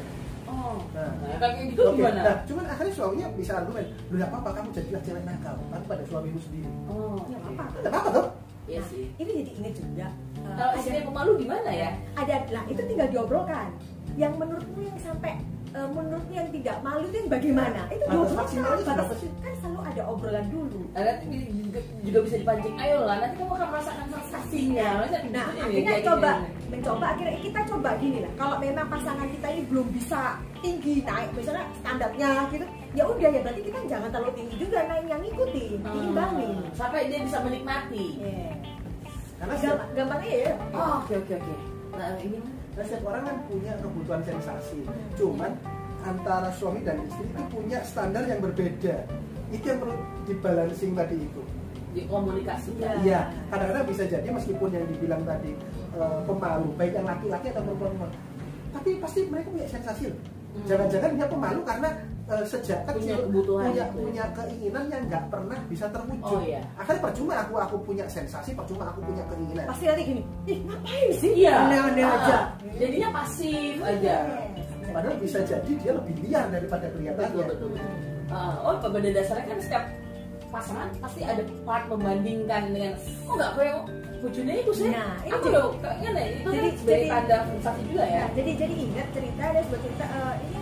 Oh. 0.48 0.78
Nah, 0.96 1.12
Nah, 1.20 1.38
kayak 1.52 1.76
gitu 1.76 1.82
gimana? 1.92 2.22
Nah, 2.24 2.36
cuman 2.48 2.66
akhirnya 2.70 2.94
suaminya 2.96 3.28
bisa 3.36 3.52
argumen, 3.60 3.86
lu 4.08 4.16
nggak 4.16 4.30
apa-apa 4.32 4.50
kamu 4.56 4.70
jadilah 4.72 5.02
cewek 5.04 5.24
nakal, 5.28 5.56
tapi 5.68 5.84
pada 5.84 6.04
suamimu 6.08 6.40
sendiri. 6.40 6.70
Oh. 6.88 7.20
Ya 7.28 7.38
apa? 7.44 7.64
Nggak 7.84 7.92
apa-apa 7.92 8.10
tuh. 8.16 8.28
Iya 8.66 8.82
Nah, 8.82 8.88
sih. 8.90 9.04
Ini 9.16 9.32
jadi 9.36 9.52
inget 9.56 9.74
juga. 9.78 10.08
Kalau 10.36 10.72
ada- 10.72 10.78
istrinya 10.78 11.04
pemalu 11.06 11.32
gimana 11.38 11.70
ya? 11.70 11.90
ada 12.16 12.36
lah 12.50 12.64
itu 12.66 12.82
tinggal 12.82 13.08
diobrolkan 13.08 13.68
yang 14.16 14.34
menurutmu 14.36 14.80
yang 14.80 14.98
sampai 14.98 15.38
eh, 15.76 15.88
menurutmu 15.92 16.32
yang 16.32 16.50
tidak 16.50 16.78
malu 16.80 17.06
itu 17.06 17.18
bagaimana 17.28 17.82
itu 17.92 18.00
Batas 18.00 18.10
diobrolkan 18.10 18.38
maksimalnya 18.40 18.84
batas 18.88 19.08
kan 19.44 19.54
selalu 19.60 19.80
ada 19.84 20.02
obrolan 20.08 20.46
dulu 20.48 20.82
Nah, 20.96 21.04
nanti 21.04 21.28
juga, 21.52 21.80
juga 22.08 22.20
bisa 22.24 22.36
dipancing. 22.40 22.76
Ayo 22.80 23.04
lah, 23.04 23.20
nanti 23.20 23.36
kamu 23.36 23.52
akan 23.52 23.68
merasakan 23.68 24.06
sensasinya. 24.08 24.88
Nah 25.28 25.46
akhirnya 25.52 25.84
kayak 25.84 26.04
coba 26.08 26.32
gini. 26.40 26.72
mencoba 26.72 27.06
akhirnya 27.12 27.40
kita 27.44 27.60
coba 27.68 27.90
gini 28.00 28.18
lah 28.24 28.32
kalau 28.40 28.56
memang 28.64 28.88
pasangan 28.88 29.28
kita 29.28 29.48
ini 29.52 29.62
belum 29.68 29.88
bisa 29.92 30.22
tinggi 30.64 31.04
naik 31.04 31.30
misalnya 31.36 31.68
standarnya 31.78 32.30
gitu 32.50 32.66
ya 32.96 33.04
udah 33.06 33.28
ya 33.28 33.40
berarti 33.44 33.62
kita 33.62 33.80
jangan 33.92 34.08
terlalu 34.08 34.32
tinggi 34.40 34.56
juga 34.56 34.80
naik 34.88 35.06
yang 35.06 35.20
ngikutin 35.20 35.78
Hmm, 35.84 35.92
diimbangin 35.92 36.56
Sampai 36.72 37.12
dia 37.12 37.20
bisa 37.22 37.38
menikmati. 37.44 38.06
Iya. 38.24 38.52
Karena 39.36 39.56
gampangnya 39.92 40.30
ya 40.32 40.52
Oh, 40.72 41.04
oke 41.04 41.14
oke 41.20 41.34
oke. 41.36 41.56
Nah, 41.96 42.16
ini 42.24 42.38
karena 42.76 42.92
setiap 42.92 43.08
orang 43.08 43.24
kan 43.24 43.38
punya 43.48 43.74
kebutuhan 43.80 44.22
sensasi. 44.28 44.80
Cuman 45.16 45.52
antara 46.04 46.52
suami 46.52 46.84
dan 46.84 47.00
istri 47.08 47.24
itu 47.24 47.44
punya 47.48 47.80
standar 47.88 48.28
yang 48.28 48.44
berbeda. 48.44 49.08
Itu 49.48 49.64
yang 49.64 49.80
perlu 49.80 49.96
dibalancing 50.28 50.92
tadi 50.92 51.18
itu. 51.24 51.44
dikomunikasikan. 51.96 53.00
Iya. 53.00 53.08
Iya, 53.08 53.22
kadang-kadang 53.48 53.88
bisa 53.88 54.04
jadi 54.04 54.28
meskipun 54.28 54.68
yang 54.68 54.84
dibilang 54.84 55.24
tadi 55.24 55.56
eh, 55.96 56.20
pemalu, 56.28 56.68
baik 56.76 56.92
yang 56.92 57.08
laki-laki 57.08 57.56
atau 57.56 57.64
perempuan, 57.64 58.12
tapi 58.76 59.00
pasti 59.00 59.20
mereka 59.32 59.48
punya 59.48 59.64
sensasi 59.64 60.12
loh. 60.12 60.20
Hmm. 60.20 60.68
Jangan-jangan 60.68 61.12
dia 61.16 61.28
pemalu 61.32 61.64
karena 61.64 61.90
eh, 62.26 62.44
sejak 62.44 62.80
Punya 62.84 62.94
kecil 62.96 63.16
kebutuhan 63.24 63.66
punya, 63.68 63.86
itu. 63.86 63.98
punya 64.02 64.26
keinginan 64.32 64.84
yang 64.90 65.04
nggak 65.06 65.24
pernah 65.30 65.58
bisa 65.66 65.86
terwujud. 65.88 66.26
Oh, 66.32 66.42
iya. 66.42 66.62
Akhirnya 66.76 67.02
percuma 67.04 67.34
aku 67.38 67.54
aku 67.56 67.76
punya 67.82 68.06
sensasi, 68.08 68.52
percuma 68.52 68.90
aku 68.90 69.00
punya 69.02 69.24
keinginan. 69.28 69.66
pasti 69.66 69.84
nanti 69.86 70.04
gini 70.04 70.22
ih 70.46 70.60
ngapain 70.64 71.10
sih 71.16 71.32
Iya. 71.38 71.54
aneh-aneh 71.62 72.04
Ah, 72.04 72.16
aja 72.18 72.38
Jadinya 72.76 73.10
pasif 73.14 73.78
aja. 73.80 74.16
Yes. 74.52 74.68
Padahal 74.86 75.18
bisa 75.18 75.40
jadi 75.42 75.72
dia 75.76 75.92
lebih 75.94 76.16
liar 76.22 76.46
daripada 76.50 76.86
kelihatannya. 76.90 77.46
betul. 77.46 77.70
Uh, 78.26 78.54
oh, 78.64 78.74
pada 78.82 79.10
dasarnya 79.12 79.46
kan 79.46 79.60
setiap 79.60 79.84
pasangan 80.48 80.88
pasti 80.98 81.22
ada 81.22 81.44
part 81.62 81.86
membandingkan 81.86 82.64
dengan 82.72 82.94
oh 83.26 83.36
nggak 83.36 83.52
kayak 83.54 83.76
bujurnya 84.18 84.56
itu 84.58 84.72
sih. 84.74 84.90
Nah, 84.90 85.14
ini 85.22 85.30
aku 85.30 85.46
jadi- 85.46 85.54
loh 85.54 85.68
kayaknya 85.78 86.10
nih 86.12 86.28
itu 86.32 86.50
jadi- 86.50 86.58
kan 86.58 86.74
sebagai 86.74 86.96
jadi- 86.98 87.12
tanda 87.12 87.38
sensasi 87.46 87.82
juga 87.86 88.04
ya. 88.04 88.18
Nah, 88.18 88.30
jadi 88.34 88.52
jadi 88.56 88.74
ingat 88.82 89.08
cerita 89.12 89.42
ada 89.46 89.60
sebuah 89.62 89.82
cerita 89.84 90.06
eh, 90.08 90.34
ini 90.42 90.60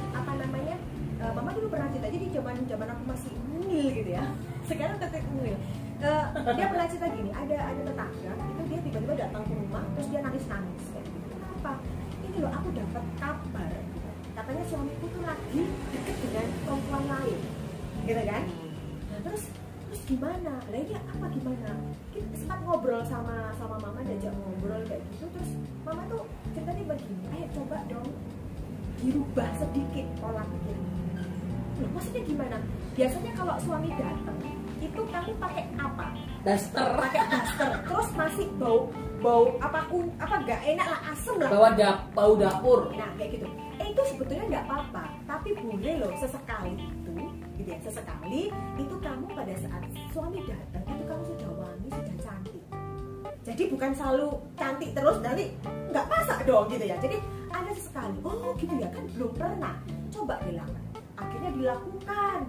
pernah 1.74 1.90
cerita. 1.90 2.08
Jadi 2.14 2.26
zaman 2.30 2.56
zaman 2.70 2.88
aku 2.94 3.04
masih 3.10 3.34
mungil 3.50 3.86
gitu 3.90 4.12
ya. 4.14 4.26
Sekarang 4.70 4.96
tetap 5.02 5.26
mungil 5.34 5.58
Eh, 6.04 6.26
dia 6.60 6.68
pernah 6.68 6.84
cerita 6.84 7.08
gini 7.16 7.32
ada 7.32 7.56
ada 7.64 7.82
tetangga 7.88 8.32
itu 8.36 8.62
dia 8.68 8.80
tiba-tiba 8.84 9.14
datang 9.24 9.44
ke 9.48 9.56
rumah 9.56 9.88
terus 9.96 10.08
dia 10.12 10.20
nangis 10.20 10.44
nangis 10.52 10.84
kenapa 11.00 11.80
ini 12.28 12.38
loh 12.44 12.52
aku 12.52 12.68
dapat 12.76 13.04
kabar 13.16 13.72
katanya 14.36 14.64
suamiku 14.68 15.06
tuh 15.08 15.24
lagi 15.24 15.64
deket 15.96 16.16
dengan 16.28 16.48
perempuan 16.68 17.04
lain. 17.08 17.40
Gitu 18.04 18.24
kan? 18.28 18.44
Nah, 19.08 19.20
terus 19.24 19.44
terus 19.88 20.02
gimana? 20.04 20.54
Ini 20.76 20.94
apa 21.00 21.26
gimana? 21.32 21.72
Kita 22.12 22.36
sempat 22.36 22.60
ngobrol 22.68 23.06
sama 23.08 23.56
sama 23.56 23.80
mama 23.80 24.04
diajak 24.04 24.36
ngobrol 24.36 24.84
kayak 24.84 25.08
gitu. 25.08 25.32
Terus 25.32 25.56
mama 25.88 26.04
tuh 26.12 26.28
ceritanya 26.52 26.84
begini, 26.84 27.24
ayo 27.32 27.48
coba 27.56 27.80
dong 27.88 28.12
dirubah 29.00 29.50
sedikit 29.56 30.08
pola 30.20 30.44
pikir. 30.52 30.78
Loh, 31.82 31.90
maksudnya 31.98 32.22
gimana? 32.26 32.58
Biasanya 32.94 33.32
kalau 33.34 33.56
suami 33.64 33.90
datang 33.98 34.38
itu 34.84 35.02
kamu 35.10 35.32
pakai 35.40 35.64
apa? 35.80 36.06
Daster 36.44 36.90
Pakai 37.00 37.22
daster. 37.32 37.72
Terus 37.88 38.10
masih 38.14 38.48
bau 38.60 38.92
bau 39.24 39.56
apa 39.64 39.88
kun 39.88 40.12
apa 40.20 40.44
gak 40.44 40.62
enak 40.68 40.84
lah 40.84 41.02
asem 41.16 41.40
lah. 41.40 41.48
bawa 41.48 41.70
dap 41.80 41.98
bau 42.12 42.36
dapur. 42.36 42.92
Nah 42.92 43.08
kayak 43.16 43.40
gitu. 43.40 43.48
Eh 43.80 43.88
itu 43.90 44.02
sebetulnya 44.06 44.46
nggak 44.52 44.66
apa-apa, 44.70 45.04
tapi 45.26 45.56
boleh 45.58 45.98
loh 45.98 46.12
sesekali 46.20 46.78
itu, 46.78 47.16
gitu 47.58 47.70
ya 47.74 47.80
sesekali 47.82 48.54
itu 48.78 48.96
kamu 49.02 49.26
pada 49.34 49.54
saat 49.58 49.82
suami 50.14 50.46
datang 50.46 50.86
itu 50.94 51.04
kamu 51.10 51.24
sudah 51.26 51.50
wangi, 51.58 51.90
sudah 51.90 52.16
cantik. 52.22 52.56
Jadi 53.44 53.64
bukan 53.74 53.92
selalu 53.98 54.28
cantik 54.60 54.90
terus 54.94 55.18
nanti 55.26 55.56
nggak 55.90 56.06
masak 56.06 56.40
dong 56.46 56.70
gitu 56.70 56.86
ya. 56.86 57.00
Jadi 57.02 57.18
ada 57.50 57.72
sesekali, 57.74 58.20
oh 58.22 58.54
gitu 58.60 58.74
ya 58.78 58.92
kan 58.92 59.04
belum 59.16 59.32
pernah. 59.34 59.76
Coba 60.12 60.38
dilakukan. 60.44 60.83
Akhirnya 61.24 61.52
dilakukan. 61.56 62.40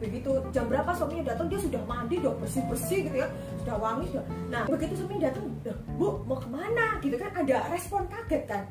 Begitu 0.00 0.30
jam 0.48 0.64
berapa 0.64 0.90
suaminya 0.96 1.36
datang 1.36 1.52
dia 1.52 1.60
sudah 1.60 1.82
mandi, 1.84 2.16
sudah 2.20 2.32
bersih 2.40 2.62
bersih 2.72 2.98
gitu 3.04 3.16
ya, 3.20 3.28
sudah 3.60 3.76
wangi 3.76 4.06
sudah. 4.08 4.24
Nah 4.48 4.62
begitu 4.64 4.92
suaminya 4.96 5.28
datang, 5.28 5.44
"Loh, 5.64 5.74
bu 5.96 6.06
mau 6.24 6.38
ke 6.40 6.48
mana? 6.48 6.96
Gitu 7.04 7.16
kan 7.20 7.30
ada 7.36 7.56
respon 7.68 8.08
kaget 8.08 8.44
kan 8.48 8.64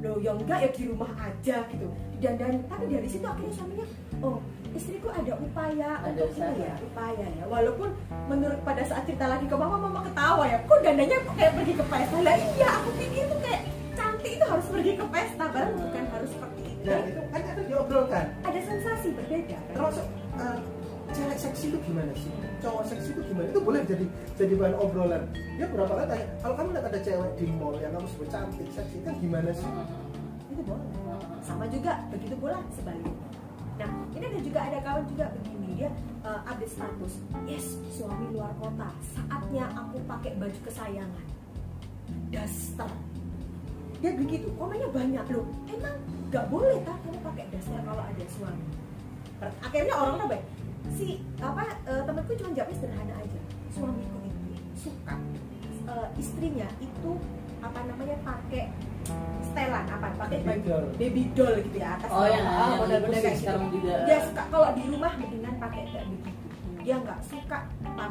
loh 0.00 0.16
ya 0.16 0.32
enggak 0.32 0.58
ya 0.64 0.68
di 0.72 0.82
rumah 0.88 1.12
aja 1.20 1.56
gitu 1.68 1.86
dan 2.24 2.34
dan 2.40 2.56
tapi 2.72 2.88
dari 2.88 3.04
situ 3.04 3.20
akhirnya 3.20 3.52
suaminya 3.52 3.86
oh 4.24 4.40
istriku 4.72 5.12
ada 5.12 5.36
upaya 5.36 6.00
Ada 6.00 6.24
untuk 6.24 6.40
ini 6.40 6.64
ya 6.64 6.72
usaha. 6.72 6.86
upaya 6.88 7.26
ya 7.36 7.44
walaupun 7.44 7.88
menurut 8.32 8.60
pada 8.64 8.82
saat 8.88 9.04
cerita 9.04 9.28
lagi 9.28 9.44
ke 9.44 9.56
mama 9.56 9.76
mama 9.76 10.00
ketawa 10.08 10.48
ya 10.48 10.56
kok 10.64 10.80
dandanya 10.80 11.16
kok 11.20 11.34
kayak 11.36 11.52
pergi 11.52 11.74
ke 11.76 11.84
pesta 11.84 12.18
lah 12.24 12.32
iya 12.32 12.68
aku 12.80 12.90
pikir 12.96 13.22
tuh 13.28 13.38
kayak 13.44 13.62
cantik 13.92 14.32
itu 14.40 14.44
harus 14.48 14.66
pergi 14.72 14.92
ke 14.96 15.04
pesta 15.12 15.44
bareng 15.52 15.74
bukan 15.76 16.04
harus 16.16 16.30
seperti 16.32 16.60
itu 16.64 16.80
Dan 16.80 17.00
itu 17.04 17.20
kan 17.28 17.40
itu 17.44 17.49
diobrolkan. 17.70 18.26
ada 18.42 18.60
sensasi 18.66 19.08
berbeda 19.14 19.54
kan? 19.54 19.62
Termasuk 19.78 20.06
eh, 20.42 20.58
cewek 21.14 21.38
seksi 21.38 21.64
itu 21.70 21.78
gimana 21.86 22.12
sih? 22.18 22.30
Cowok 22.58 22.82
seksi 22.90 23.08
itu 23.14 23.20
gimana? 23.30 23.46
Itu 23.54 23.62
boleh 23.62 23.80
jadi 23.86 24.04
jadi 24.34 24.52
bahan 24.58 24.74
obrolan. 24.82 25.22
Dia 25.54 25.66
berapa 25.70 25.92
kali 25.94 26.06
tanya, 26.10 26.26
kalau 26.42 26.54
kamu 26.58 26.68
lihat 26.74 26.86
ada 26.90 26.98
cewek 26.98 27.30
di 27.38 27.46
mall 27.54 27.76
yang 27.78 27.92
kamu 27.94 28.06
sebut 28.10 28.28
cantik, 28.28 28.68
seksi, 28.74 28.96
kan 29.06 29.14
gimana 29.22 29.50
sih? 29.54 29.70
itu 30.60 30.62
boleh 30.68 30.86
sama 31.40 31.64
juga 31.72 32.04
begitu 32.12 32.34
pula 32.36 32.60
sebaliknya 32.76 33.16
nah 33.80 33.90
ini 34.12 34.24
ada 34.28 34.40
juga 34.44 34.60
ada 34.60 34.78
kawan 34.84 35.04
juga 35.08 35.24
begini 35.40 35.68
dia 35.80 35.90
uh, 36.20 36.44
update 36.44 36.72
status 36.76 37.12
yes 37.48 37.80
suami 37.96 38.28
luar 38.36 38.52
kota 38.60 38.92
saatnya 39.16 39.64
aku 39.72 39.96
pakai 40.04 40.36
baju 40.36 40.58
kesayangan 40.68 41.26
daster 42.28 42.90
dia 44.00 44.12
begitu 44.12 44.48
komennya 44.54 44.88
banyak 44.88 45.24
loh. 45.30 45.46
Emang 45.66 45.96
nggak 46.28 46.44
boleh 46.48 46.78
tak 46.82 46.96
kamu 47.00 47.18
pakai 47.22 47.44
daster 47.50 47.80
kalau 47.80 48.02
ada 48.02 48.24
suami? 48.26 48.64
Akhirnya 49.60 49.94
orang 49.94 50.18
apa 50.22 50.36
si 50.90 51.08
apa 51.38 51.64
uh, 51.84 52.02
temanku 52.04 52.32
cuma 52.34 52.50
jawabnya 52.52 52.76
sederhana 52.76 53.14
aja. 53.16 53.40
Suamiku 53.70 54.18
itu 54.22 54.40
suka 54.74 55.14
uh, 55.86 56.08
istrinya 56.14 56.68
itu 56.76 57.10
apa 57.60 57.78
namanya 57.84 58.16
pakai 58.22 58.72
setelan 59.42 59.84
apa 59.86 60.08
pakai 60.16 60.38
Baby 60.40 60.60
doll. 60.64 60.84
baby 60.96 61.22
doll 61.34 61.54
gitu 61.60 61.76
ya 61.76 61.88
atas 61.94 62.08
Oh, 62.08 62.24
yang 62.24 62.40
bawah, 62.42 62.56
yang 62.64 62.80
model-model 62.80 63.12
kayak 63.12 63.24
gitu. 63.26 63.40
sekarang 63.42 63.64
juga. 63.68 63.94
dia 64.08 64.18
suka 64.22 64.42
kalau 64.48 64.68
di 64.72 64.82
rumah 64.86 65.12
mendingan 65.14 65.54
pakai 65.58 65.82
kayak 65.86 66.06
begitu 66.08 66.46
dia 66.80 66.96
nggak 66.96 67.20
suka 67.22 67.58
apa 67.90 68.04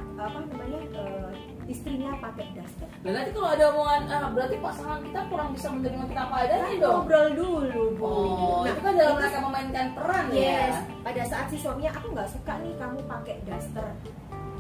namanya 0.44 0.80
eh, 0.92 1.30
istrinya 1.66 2.18
pakai 2.18 2.46
daster 2.52 2.90
Dan 3.00 3.12
nanti 3.12 3.30
kalau 3.30 3.50
ada 3.50 3.66
omongan, 3.70 4.02
ah, 4.08 4.30
berarti 4.30 4.58
pasangan 4.58 5.00
kita 5.00 5.20
kurang 5.28 5.50
bisa 5.52 5.68
menerima 5.68 6.06
kita 6.06 6.22
apa 6.24 6.36
adanya 6.40 6.64
Kan 6.64 6.76
dong. 6.76 6.94
ngobrol 6.96 7.28
dulu 7.32 7.84
bu 7.96 8.06
Oh, 8.06 8.62
Nah, 8.62 8.72
itu 8.72 8.82
kan 8.82 8.94
dalam 8.94 9.08
itu- 9.08 9.20
mereka 9.20 9.40
memainkan 9.40 9.88
peran 9.94 10.26
yes 10.32 10.74
ya. 10.74 10.82
pada 11.00 11.22
saat 11.24 11.46
si 11.48 11.58
suaminya 11.58 11.92
aku 11.94 12.08
nggak 12.10 12.30
suka 12.30 12.54
nih 12.60 12.74
kamu 12.76 13.00
pakai 13.04 13.36
daster 13.44 13.86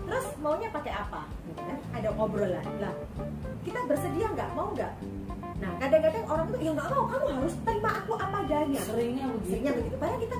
terus 0.03 0.25
maunya 0.37 0.69
pakai 0.69 0.89
apa 0.91 1.21
gitu 1.43 1.61
kan 1.61 1.77
ada 1.93 2.09
ngobrolan 2.11 2.65
lah 2.77 2.93
kita 3.61 3.79
bersedia 3.85 4.25
nggak 4.27 4.49
mau 4.53 4.69
nggak 4.71 4.89
nah 5.55 5.71
kadang-kadang 5.77 6.25
orang 6.25 6.45
itu 6.47 6.57
ya 6.59 6.71
nggak 6.71 6.89
mau 6.89 7.05
kamu 7.05 7.25
harus 7.31 7.53
terima 7.59 7.91
aku 7.95 8.13
apa 8.15 8.37
adanya 8.39 8.81
Seringnya 8.81 9.25
begitu. 9.29 9.49
Seringnya 9.51 9.73
begitu. 9.75 9.95
Padahal 9.95 10.19
kita 10.19 10.35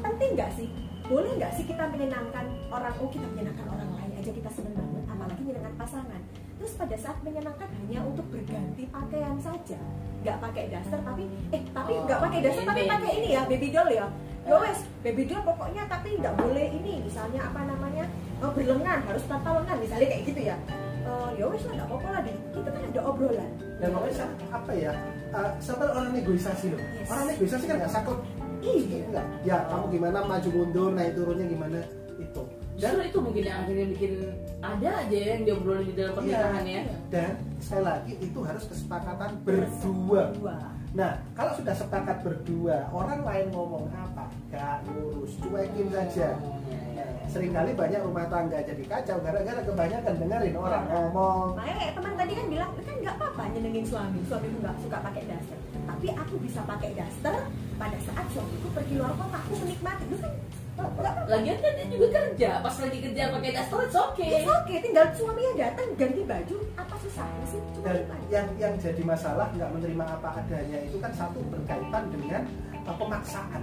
penting 0.00 0.30
nggak 0.36 0.50
sih? 0.52 0.68
Boleh 1.04 1.30
nggak 1.36 1.52
sih 1.52 1.64
kita 1.64 1.84
menyenangkan 1.86 2.44
orang? 2.68 2.94
Oh 2.96 3.08
kita 3.08 3.26
menyenangkan 3.26 3.66
orang 3.68 3.90
lain 3.92 4.10
aja 4.14 4.30
kita 4.30 4.50
seneng 4.50 4.72
banget, 4.72 5.04
apalagi 5.06 5.42
menyenangkan 5.42 5.76
pasangan. 5.78 6.20
Terus 6.56 6.72
pada 6.74 6.96
saat 6.96 7.18
menyenangkan 7.20 7.68
hanya 7.68 7.98
untuk 8.00 8.24
berganti 8.28 8.88
pakaian 8.88 9.36
saja, 9.36 9.78
nggak 10.22 10.36
pakai 10.40 10.64
daster 10.72 10.96
tapi 10.98 11.24
eh 11.50 11.62
tapi 11.68 11.92
Oh, 11.92 12.04
nggak 12.08 12.20
pakai 12.20 12.38
daster 12.40 12.64
tapi 12.64 12.80
ini. 12.80 12.90
pakai 12.90 13.10
ini 13.14 13.28
ya 13.30 13.42
baby 13.44 13.68
doll 13.68 13.90
ya. 13.90 14.06
Ya 14.44 14.56
wes 14.60 14.78
baby 15.00 15.22
doll 15.24 15.42
pokoknya 15.42 15.82
tapi 15.86 16.08
nggak 16.16 16.34
boleh 16.36 16.66
ini 16.72 16.92
misalnya 17.00 17.40
apa 17.42 17.60
namanya 17.64 18.04
oh, 18.40 18.50
berlengan 18.50 19.00
harus 19.04 19.24
tanpa 19.24 19.60
lengan 19.60 19.76
misalnya 19.76 20.08
kayak 20.08 20.24
gitu 20.24 20.40
ya. 20.40 20.56
Eh, 21.04 21.30
ya 21.36 21.44
wes 21.44 21.62
lah 21.64 21.72
nggak 21.76 21.88
apa-apa 21.92 22.08
lah 22.10 22.20
di 22.24 22.32
kita 22.48 22.68
kan 22.70 22.82
ada 22.82 23.00
obrolan. 23.04 23.50
Dan 23.76 23.88
makanya 23.92 24.24
apa 24.48 24.72
ya? 24.72 24.92
uh, 25.36 25.50
sampai 25.60 25.86
orang 25.90 26.16
negosiasi 26.16 26.72
loh 26.72 26.80
Yes. 26.80 27.10
orang 27.12 27.26
negosiasi 27.28 27.64
kan 27.66 27.76
nggak 27.76 27.92
saklek 27.92 28.20
Iya. 28.64 29.22
ya 29.44 29.56
kamu 29.68 29.84
gimana 29.92 30.18
maju 30.24 30.48
mundur 30.50 30.88
naik 30.90 31.12
turunnya 31.12 31.46
gimana 31.46 31.78
itu 32.16 32.42
dan 32.74 32.90
Justru 32.90 33.02
itu 33.06 33.18
mungkin 33.20 33.42
yang 33.44 33.58
akhirnya 33.62 33.86
bikin 33.86 34.12
ada 34.58 34.88
aja 34.98 35.14
yang 35.30 35.42
diobrolin 35.44 35.86
di 35.86 35.94
dalam 35.94 36.12
pernikahan 36.12 36.64
ya. 36.64 36.72
Iya. 36.82 36.82
dan 37.08 37.30
sekali 37.60 37.82
lagi 37.84 38.12
itu 38.18 38.40
harus 38.40 38.64
kesepakatan 38.66 39.30
berdua 39.44 40.22
Dua. 40.34 40.56
nah 40.90 41.10
kalau 41.32 41.52
sudah 41.54 41.70
sepakat 41.70 42.16
berdua 42.20 42.88
orang 42.90 43.20
lain 43.22 43.46
ngomong 43.50 43.86
apa 43.90 44.26
gak 44.48 44.82
ngurus 44.88 45.38
cuekin 45.38 45.86
saja 45.88 46.34
Oh, 46.34 46.58
iya, 46.66 46.80
iya, 46.90 47.04
iya. 47.14 47.26
sering 47.26 47.50
kali 47.50 47.74
banyak 47.74 48.00
rumah 48.00 48.26
tangga 48.26 48.58
jadi 48.58 48.82
kacau 48.82 49.18
gara-gara 49.20 49.60
kebanyakan 49.60 50.14
dengerin 50.16 50.56
orang 50.56 50.84
ngomong 50.88 51.46
Makanya 51.54 51.76
kayak 51.76 51.92
teman 51.94 52.12
tadi 52.14 52.32
kan 52.32 52.46
bilang, 52.48 52.70
kan 52.74 52.94
nggak 52.96 53.14
apa-apa 53.16 53.42
nyenengin 53.50 53.84
suami. 53.84 54.18
Suamiku 54.24 54.56
nggak 54.60 54.76
suka 54.80 54.98
pakai 55.00 55.22
daster. 55.26 55.58
Tapi 55.84 56.06
aku 56.10 56.34
bisa 56.40 56.60
pakai 56.64 56.90
daster 56.96 57.36
pada 57.76 57.98
saat 58.02 58.26
suamiku 58.32 58.68
pergi 58.72 58.94
luar 58.96 59.12
kota. 59.14 59.38
Aku 59.38 59.54
menikmati. 59.60 60.04
Itu 60.08 60.16
kan 60.18 60.32
apa-apa. 60.74 61.20
Lagian 61.30 61.56
kan 61.62 61.72
dia 61.78 61.86
juga 61.86 62.06
kerja, 62.10 62.50
pas 62.58 62.74
lagi 62.82 62.98
kerja 62.98 63.22
pakai 63.30 63.50
daster 63.54 63.78
it's 63.86 63.94
okay. 63.94 64.30
It's 64.42 64.50
okay, 64.50 64.76
tinggal 64.82 65.06
suaminya 65.14 65.52
datang 65.54 65.88
ganti 65.94 66.22
baju. 66.26 66.56
Apa 66.74 66.94
susahnya 66.98 67.44
sih? 67.46 67.60
Cuma 67.78 67.86
dan 67.94 67.98
yang 68.26 68.46
yang 68.58 68.74
jadi 68.82 69.02
masalah 69.06 69.46
nggak 69.54 69.70
menerima 69.70 70.04
apa 70.18 70.28
adanya 70.42 70.78
itu 70.82 70.96
kan 70.98 71.12
satu 71.14 71.38
berkaitan 71.46 72.04
dengan 72.10 72.42
uh, 72.84 72.96
pemaksaan 72.98 73.62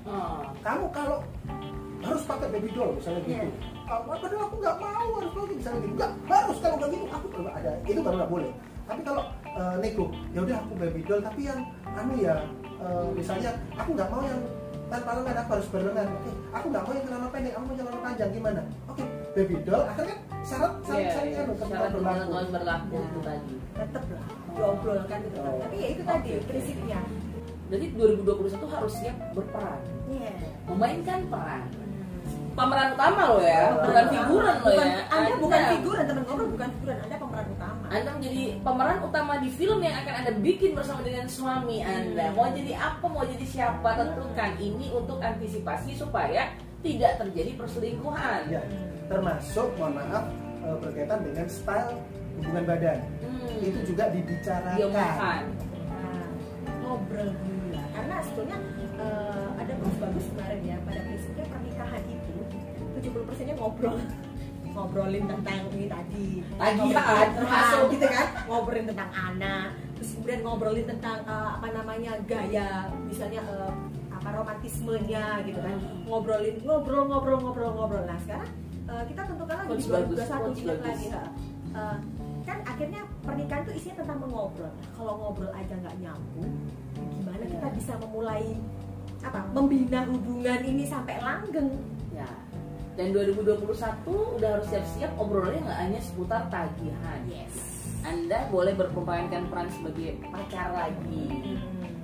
Oh. 0.00 0.42
kamu 0.64 0.88
kalau 0.90 1.20
harus 2.00 2.22
pakai 2.24 2.48
baby 2.50 2.72
doll 2.72 2.96
misalnya 2.96 3.20
gitu 3.28 3.36
Iya. 3.36 3.46
Ah, 3.84 4.00
padahal 4.06 4.48
aku 4.48 4.56
nggak 4.58 4.76
mau 4.80 5.08
harus 5.20 5.30
pakai 5.36 5.54
misalnya 5.54 5.80
gitu 5.84 5.94
nggak 5.94 6.10
harus 6.24 6.56
kalau 6.58 6.76
nggak 6.80 6.90
gitu 6.90 7.06
aku 7.12 7.26
baru 7.28 7.44
ada 7.52 7.70
itu 7.84 8.00
baru 8.00 8.16
nggak 8.16 8.32
boleh 8.32 8.50
tapi 8.88 9.00
kalau 9.04 9.22
uh, 9.56 9.74
nego 9.80 10.06
ya 10.34 10.40
udah 10.44 10.56
aku 10.62 10.72
baby 10.78 11.00
doll 11.06 11.22
tapi 11.22 11.40
yang 11.48 11.60
anu 11.96 12.14
ya 12.18 12.36
uh, 12.78 13.06
misalnya 13.14 13.50
aku 13.74 13.90
nggak 13.96 14.08
mau 14.10 14.22
yang 14.22 14.40
tanpa 14.90 15.10
lengan 15.22 15.36
aku 15.46 15.50
harus 15.54 15.68
berlengan 15.70 16.06
oke 16.10 16.30
aku 16.50 16.66
nggak 16.70 16.82
mau 16.82 16.92
yang 16.94 17.04
celana 17.06 17.28
pendek 17.30 17.52
aku 17.54 17.64
mau 17.66 17.76
celana 17.78 17.98
panjang 18.02 18.30
gimana 18.34 18.60
oke 18.90 19.02
baby 19.34 19.56
doll 19.62 19.84
akhirnya 19.86 20.16
syarat 20.42 20.72
syarat 20.82 21.00
Iya, 21.00 21.10
syarat 21.14 21.28
iya. 21.30 21.40
anu 21.44 21.52
Syarat 21.60 21.90
berlaku 21.94 22.30
berlaku 22.50 22.94
itu 22.98 23.18
tadi. 23.22 23.54
tetep 23.70 24.04
lah 24.10 24.24
diobrolkan 24.50 25.18
gitu 25.24 25.38
kan. 25.40 25.52
Oh. 25.54 25.60
Tapi 25.62 25.76
ya 25.78 25.88
itu 25.94 26.02
tadi 26.02 26.28
oke. 26.36 26.46
prinsipnya. 26.50 26.98
Jadi 27.70 27.86
2021 27.94 28.66
harus 28.66 28.92
siap 28.98 29.16
berperan, 29.30 29.78
Iya. 30.10 30.32
memainkan 30.66 31.20
peran. 31.30 31.62
Pemeran 32.50 32.88
utama 32.92 33.22
loh 33.26 33.40
ya, 33.40 33.62
Pemeran 33.70 33.80
bukan 33.80 34.04
figuran 34.10 34.54
loh 34.54 34.66
Bukan- 34.66 34.90
ya. 34.90 35.00
Anda 35.08 35.32
bukan 35.38 35.60
figuran 35.70 36.02
teman 36.04 36.22
ngobrol 36.24 36.48
bukan 36.50 36.68
figuran. 36.70 36.96
Anda 37.00 37.16
pemeran 37.16 37.46
utama. 37.48 37.84
Anda 37.88 38.10
menjadi 38.12 38.42
pemeran 38.60 38.98
utama 39.00 39.32
di 39.38 39.48
film 39.50 39.78
yang 39.80 39.96
akan 39.96 40.14
Anda 40.16 40.32
bikin 40.36 40.70
bersama 40.72 41.00
dengan 41.00 41.24
suami 41.26 41.78
Anda. 41.80 42.26
Hmm. 42.26 42.34
Mau 42.34 42.46
jadi 42.50 42.72
apa, 42.74 43.06
mau 43.06 43.24
jadi 43.24 43.46
siapa, 43.46 43.88
tentukan 43.94 44.50
ini 44.58 44.86
untuk 44.90 45.18
antisipasi 45.18 45.94
supaya 45.94 46.50
tidak 46.80 47.12
terjadi 47.18 47.50
perselingkuhan. 47.54 48.40
ya 48.48 48.62
termasuk 49.06 49.74
mohon 49.74 49.98
maaf 49.98 50.22
uh, 50.60 50.78
berkaitan 50.78 51.18
dengan 51.20 51.46
style 51.46 51.98
hubungan 52.32 52.62
badan 52.64 52.98
Hmm. 53.20 53.58
itu 53.58 53.80
juga 53.84 54.06
dibicarakan 54.08 54.76
diomongkan. 54.76 55.42
Nah, 55.90 56.28
ngobrol 56.78 57.28
dulu 57.32 57.66
lah 57.70 57.86
karena 57.90 58.14
sebetulnya 58.20 58.58
eh, 58.96 59.48
ada 59.56 59.72
bos 59.76 59.96
bagus 59.98 60.24
kemarin 60.30 60.60
ya 60.62 60.76
70 63.40 63.46
nya 63.46 63.54
ngobrol 63.56 63.96
ngobrolin 64.70 65.24
tentang 65.26 65.60
ini 65.72 65.86
tadi 65.86 66.26
Ngobrolin 66.54 67.30
termasuk. 67.34 67.84
gitu 67.90 68.06
kan 68.06 68.26
ngobrolin 68.46 68.86
tentang 68.86 69.10
anak 69.10 69.66
terus 69.96 70.08
kemudian 70.14 70.40
ngobrolin 70.40 70.86
tentang 70.86 71.18
eh, 71.24 71.48
apa 71.50 71.66
namanya 71.70 72.12
gaya 72.24 72.70
misalnya 73.02 73.40
eh, 73.42 73.72
apa 74.10 74.28
romantismenya 74.30 75.24
gitu 75.42 75.58
kan 75.58 75.74
ngobrolin 76.04 76.56
ngobrol 76.60 77.02
ngobrol 77.04 77.38
ngobrol 77.40 77.70
ngobrol 77.72 78.04
nah 78.04 78.18
sekarang 78.20 78.50
eh, 78.86 79.02
kita 79.08 79.20
tentukan 79.26 79.56
lagi 79.58 79.68
di 79.70 79.82
Quotes 79.82 79.88
bagus, 79.90 80.18
2021 80.20 80.30
quotes 80.30 80.58
ingat 80.60 80.78
lagi 80.80 81.06
ha. 81.08 81.22
Eh, 81.70 81.96
kan 82.40 82.58
akhirnya 82.64 83.02
pernikahan 83.20 83.62
itu 83.62 83.72
isinya 83.74 83.96
tentang 83.98 84.18
mengobrol 84.20 84.70
Nah, 84.70 84.88
kalau 84.92 85.12
ngobrol 85.18 85.50
aja 85.50 85.74
nggak 85.76 85.96
nyambung 85.98 86.52
gimana 87.16 87.44
kita 87.44 87.66
Iya. 87.66 87.74
bisa 87.74 87.92
memulai 87.98 88.46
apa 89.20 89.38
membina 89.50 90.00
hubungan 90.06 90.60
ini 90.62 90.84
sampai 90.84 91.18
langgeng 91.18 91.68
Ya. 91.70 91.89
Dan 93.00 93.16
2021 93.16 94.04
udah 94.36 94.48
harus 94.52 94.66
siap-siap 94.68 95.08
obrolannya 95.16 95.64
nggak 95.64 95.80
hanya 95.88 96.00
seputar 96.04 96.52
tagihan. 96.52 97.20
yes 97.24 97.56
Anda 98.04 98.44
boleh 98.52 98.76
berperankan 98.76 99.48
peran 99.48 99.72
sebagai 99.72 100.20
pacar 100.28 100.68
lagi. 100.76 101.56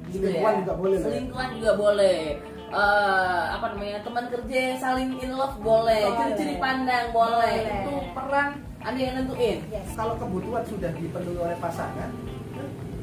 Gitu 0.09 0.25
Selingkuhan 0.25 0.65
juga 0.65 0.73
boleh 0.73 0.97
lah 0.97 1.05
ya? 1.05 1.13
Selingkuhan 1.13 1.49
juga 1.61 1.73
boleh. 1.77 2.21
Eh, 2.67 3.45
apa 3.53 3.67
namanya 3.77 3.99
teman 4.01 4.25
kerja 4.27 4.57
yang 4.59 4.79
saling 4.81 5.11
in 5.21 5.37
love 5.37 5.61
boleh, 5.61 6.01
Boleh. 6.03 6.17
curi-curi 6.17 6.57
pandang 6.57 7.07
boleh. 7.13 7.45
Boleh. 7.61 7.77
Itu 7.85 7.95
peran 8.11 8.49
Anda 8.81 9.01
yang 9.03 9.15
nentuin. 9.21 9.59
yes 9.69 9.89
kalau 9.93 10.15
kebutuhan 10.17 10.65
sudah 10.65 10.91
dipenuhi 10.97 11.37
oleh 11.37 11.57
pasangan 11.61 12.09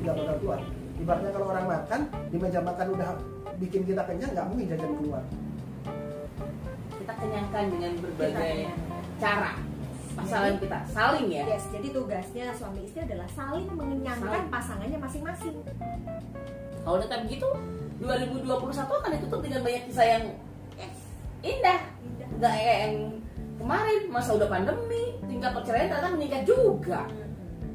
nggak 0.01 0.15
bakal 0.17 0.35
keluar 0.41 0.59
ibaratnya 0.97 1.31
kalau 1.31 1.47
orang 1.47 1.65
makan 1.69 1.99
di 2.27 2.37
meja 2.39 2.59
makan 2.59 2.87
udah 2.91 3.09
bikin 3.55 3.81
kita 3.83 4.01
kenyang 4.03 4.31
nggak 4.33 4.47
mungkin 4.51 4.65
jajan 4.67 4.91
keluar 4.99 5.23
kenyangkan 7.23 7.63
dengan 7.71 7.91
berbagai 7.99 8.53
Kita- 8.67 8.77
cara. 9.17 9.53
Pasangan 10.13 10.61
kita 10.61 10.77
saling 10.93 11.25
ya. 11.33 11.41
yes 11.49 11.65
jadi 11.73 11.89
tugasnya 11.89 12.53
suami 12.53 12.85
istri 12.85 13.01
adalah 13.01 13.25
saling 13.33 13.65
mengenyangkan 13.65 14.45
Saling. 14.45 14.53
pasangannya 14.53 14.99
masing-masing 15.01 15.57
Kalau 16.85 17.01
udah 17.01 17.07
kayak 17.09 17.21
begitu, 17.25 17.47
2021 17.97 18.93
akan 18.93 19.09
ditutup 19.09 19.39
dengan 19.41 19.61
banyak 19.63 19.83
kisah 19.87 20.05
yang 20.05 20.23
indah. 21.41 21.79
Indah. 22.03 22.27
Nggak 22.37 22.53
kayak 22.53 22.77
yang 22.77 22.95
kemarin, 23.57 24.01
masa 24.11 24.29
udah 24.35 24.45
pandemi, 24.45 25.03
tingkat 25.25 25.51
perceraian 25.55 25.87
ternyata 25.89 26.09
meningkat 26.13 26.41
juga. 26.45 27.01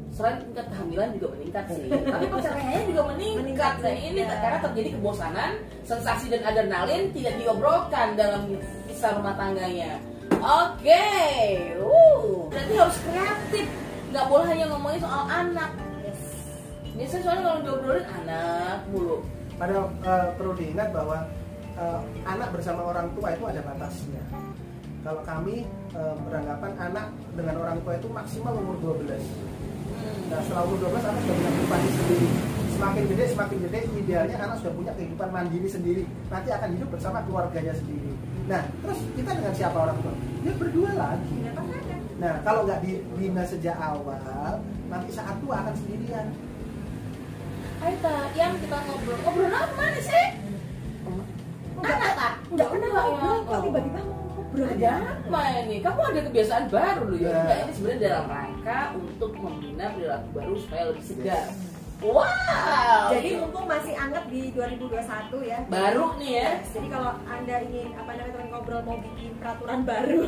Selain 0.09 0.37
tingkat 0.39 0.67
kehamilan 0.71 1.09
juga 1.17 1.27
meningkat 1.35 1.65
sih, 1.73 1.89
tapi 2.15 2.27
perceraiannya 2.29 2.83
juga 2.87 3.03
meningkat. 3.11 3.41
Meningkat 3.43 3.73
Nah 3.81 3.93
ini 3.97 4.21
karena 4.23 4.59
terjadi 4.63 4.91
kebosanan, 4.95 5.51
sensasi 5.83 6.27
dan 6.29 6.43
adrenalin 6.45 7.03
tidak 7.11 7.35
diobrolkan 7.41 8.09
dalam 8.15 8.43
kisah 8.99 9.15
rumah 9.15 9.39
tangganya. 9.39 9.95
Oke, 10.43 11.07
uh, 11.79 12.51
berarti 12.51 12.75
harus 12.75 12.99
kreatif. 13.07 13.67
Nggak 14.11 14.27
boleh 14.27 14.47
hanya 14.51 14.67
ngomongin 14.75 14.99
soal 14.99 15.23
anak. 15.31 15.71
yes 16.03 16.23
Biasanya 16.99 17.23
soalnya 17.23 17.43
kalau 17.47 17.61
diobrolin 17.63 18.07
anak 18.11 18.79
mulu. 18.91 19.23
padahal 19.55 19.87
eh, 20.03 20.27
perlu 20.35 20.53
diingat 20.59 20.89
bahwa 20.91 21.19
eh, 21.79 22.01
anak 22.27 22.49
bersama 22.51 22.91
orang 22.91 23.07
tua 23.15 23.35
itu 23.35 23.45
ada 23.47 23.61
batasnya 23.63 24.23
kalau 25.03 25.23
kami 25.27 25.67
eh, 25.95 26.15
beranggapan 26.27 26.73
anak 26.79 27.07
dengan 27.35 27.55
orang 27.59 27.79
tua 27.83 27.99
itu 27.99 28.07
maksimal 28.07 28.55
umur 28.55 28.99
12 28.99 29.19
Nah 30.29 30.39
setelah 30.45 30.63
umur 30.69 30.79
12 30.93 31.09
anak 31.09 31.21
sudah 31.25 31.37
punya 31.37 31.51
kehidupan 31.51 31.81
sendiri 31.89 32.29
Semakin 32.79 33.03
gede, 33.11 33.25
semakin 33.35 33.59
gede 33.67 33.81
idealnya 33.97 34.37
anak 34.39 34.57
sudah 34.63 34.73
punya 34.77 34.93
kehidupan 34.95 35.29
mandiri 35.33 35.69
sendiri 35.69 36.03
Nanti 36.29 36.49
akan 36.53 36.69
hidup 36.77 36.89
bersama 36.93 37.19
keluarganya 37.25 37.75
sendiri 37.75 38.13
Nah 38.47 38.63
terus 38.85 38.99
kita 39.17 39.31
dengan 39.35 39.55
siapa 39.57 39.77
orang 39.77 39.97
tua? 40.05 40.15
Ya 40.45 40.53
berdua 40.55 40.91
lagi 40.95 41.37
Nah 42.19 42.35
kalau 42.45 42.61
nggak 42.69 42.81
dibina 42.85 43.43
sejak 43.49 43.77
awal 43.81 44.61
Nanti 44.93 45.09
saat 45.11 45.37
tua 45.41 45.55
akan 45.65 45.75
sendirian 45.75 46.27
Ayo 47.79 48.15
yang 48.35 48.53
kita 48.59 48.77
ngobrol 48.85 49.19
Ngobrol 49.23 49.55
apa 49.55 49.83
nih 49.95 50.03
sih? 50.03 50.27
Anak 51.79 52.13
tak? 52.19 52.33
nggak 52.49 52.69
pernah 52.75 52.91
ngobrol 52.91 53.39
ya. 53.39 53.47
kok 53.47 53.59
tiba-tiba 53.63 54.01
ngobrol 54.03 54.69
Ada 54.75 54.93
apa 54.99 55.41
ini? 55.63 55.77
Kamu 55.79 56.01
ada 56.03 56.21
kebiasaan 56.27 56.65
baru 56.69 57.03
loh 57.07 57.19
ya? 57.23 57.29
Ya. 57.31 57.39
Enggak, 57.39 57.59
ini 57.63 57.73
sebenarnya 57.73 58.01
dalam 58.03 58.25
rangka 58.27 58.48
untuk 58.95 59.33
membina 59.37 59.93
perilaku 59.97 60.29
baru 60.37 60.55
supaya 60.61 60.83
lebih 60.93 61.05
segar. 61.05 61.49
Wow! 61.99 63.11
Jadi 63.11 63.43
mumpung 63.43 63.67
masih 63.67 63.91
anget 63.99 64.25
di 64.31 64.55
2021 64.55 65.51
ya. 65.51 65.59
Baru 65.67 66.15
nih 66.23 66.31
ya. 66.31 66.49
Yes, 66.63 66.71
Jadi 66.79 66.87
kalau 66.95 67.11
anda 67.27 67.57
ingin 67.67 67.91
apa 67.99 68.11
namanya 68.15 68.33
teman 68.39 68.49
ngobrol 68.55 68.81
mau 68.87 68.97
bikin 69.03 69.31
peraturan 69.43 69.81
baru, 69.83 70.23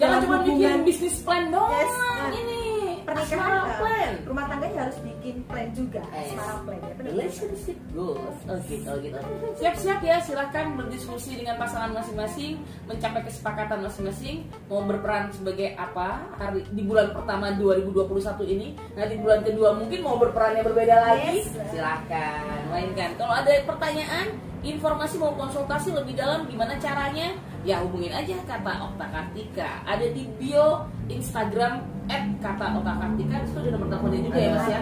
Jangan 0.00 0.18
cuma 0.28 0.36
bikin 0.44 0.84
bisnis 0.84 1.16
plan 1.24 1.48
doang 1.48 1.72
Yes, 1.72 1.88
nah, 1.88 2.28
Ini 2.36 2.60
pernikahan, 3.06 3.38
asmara 3.38 3.58
eh, 3.62 3.76
plan 3.78 4.12
rumah 4.26 4.44
tangganya 4.46 4.78
harus 4.82 4.98
bikin 5.00 5.36
plan 5.46 5.68
juga, 5.70 6.02
Yes. 6.10 6.34
asmara 6.34 6.54
plan 6.60 6.78
ya. 6.78 6.92
benar. 6.92 7.10
Relationship 7.14 7.78
goals 7.94 8.36
Oke 8.44 8.74
kalau 8.82 8.98
gitu 8.98 9.18
Siap-siap 9.56 10.00
ya 10.02 10.16
silahkan 10.20 10.66
berdiskusi 10.74 11.38
dengan 11.38 11.56
pasangan 11.56 11.94
masing-masing 11.94 12.58
Mencapai 12.84 13.22
kesepakatan 13.22 13.78
masing-masing 13.80 14.36
Mau 14.66 14.82
berperan 14.82 15.30
sebagai 15.30 15.72
apa 15.74 16.26
hari 16.36 16.66
Di 16.68 16.82
bulan 16.82 17.10
pertama 17.10 17.54
2021 17.54 18.42
ini 18.48 18.68
Nanti 18.92 19.14
bulan 19.16 19.40
kedua 19.40 19.68
mungkin 19.72 20.00
mau 20.02 20.18
berperannya 20.18 20.62
berbeda 20.62 20.96
lagi 21.00 21.40
Yes. 21.40 21.54
Silahkan 21.70 22.68
mainkan 22.68 23.14
Kalau 23.14 23.32
ada 23.32 23.50
pertanyaan 23.62 24.26
Informasi 24.60 25.14
mau 25.16 25.30
konsultasi 25.32 25.94
lebih 25.94 26.18
dalam 26.18 26.44
gimana 26.46 26.74
caranya 26.76 27.32
Ya 27.62 27.78
hubungin 27.80 28.10
aja 28.10 28.34
kata 28.42 28.72
Okta 28.82 29.06
Kartika 29.08 29.70
Ada 29.86 30.10
di 30.10 30.26
bio 30.36 30.84
Instagram 31.06 31.95
At 32.06 32.22
kata 32.38 32.64
Okta 32.72 32.92
Kartika 32.96 33.36
Itu 33.42 33.58
ada 33.58 33.68
nomor 33.70 33.86
teleponnya 33.88 34.20
juga 34.22 34.38
ya 34.38 34.50
mas 34.52 34.68
ya? 34.68 34.80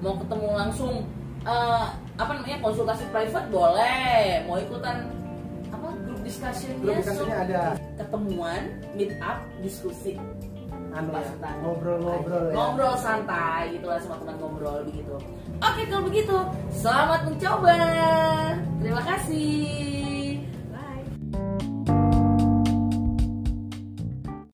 Mau 0.00 0.14
ketemu 0.16 0.48
langsung 0.54 0.92
eh, 1.42 1.84
apa 2.14 2.30
namanya 2.32 2.58
konsultasi 2.60 3.04
private 3.08 3.48
boleh. 3.48 4.18
Mau 4.44 4.56
ikutan 4.56 4.96
apa 5.68 5.86
grup 6.00 6.20
discussionnya 6.22 6.78
Grup 6.80 6.96
discussionnya 6.98 7.36
so- 7.36 7.44
ada. 7.44 7.62
ketemuan 7.96 8.62
meet 8.92 9.12
up 9.18 9.38
diskusi. 9.58 10.16
Anu 10.94 11.10
ya 11.10 11.26
Pas- 11.34 11.58
ngobrol-ngobrol 11.58 12.44
ya. 12.48 12.54
Ngobrol 12.54 12.94
santai 12.96 13.74
gitu 13.74 13.86
lah 13.86 13.98
sama 13.98 14.16
teman 14.20 14.36
ngobrol 14.38 14.78
begitu. 14.86 15.14
Oke 15.58 15.82
kalau 15.84 16.04
begitu 16.04 16.36
selamat 16.70 17.20
mencoba. 17.26 17.76
Terima 18.78 19.02
kasih 19.02 20.03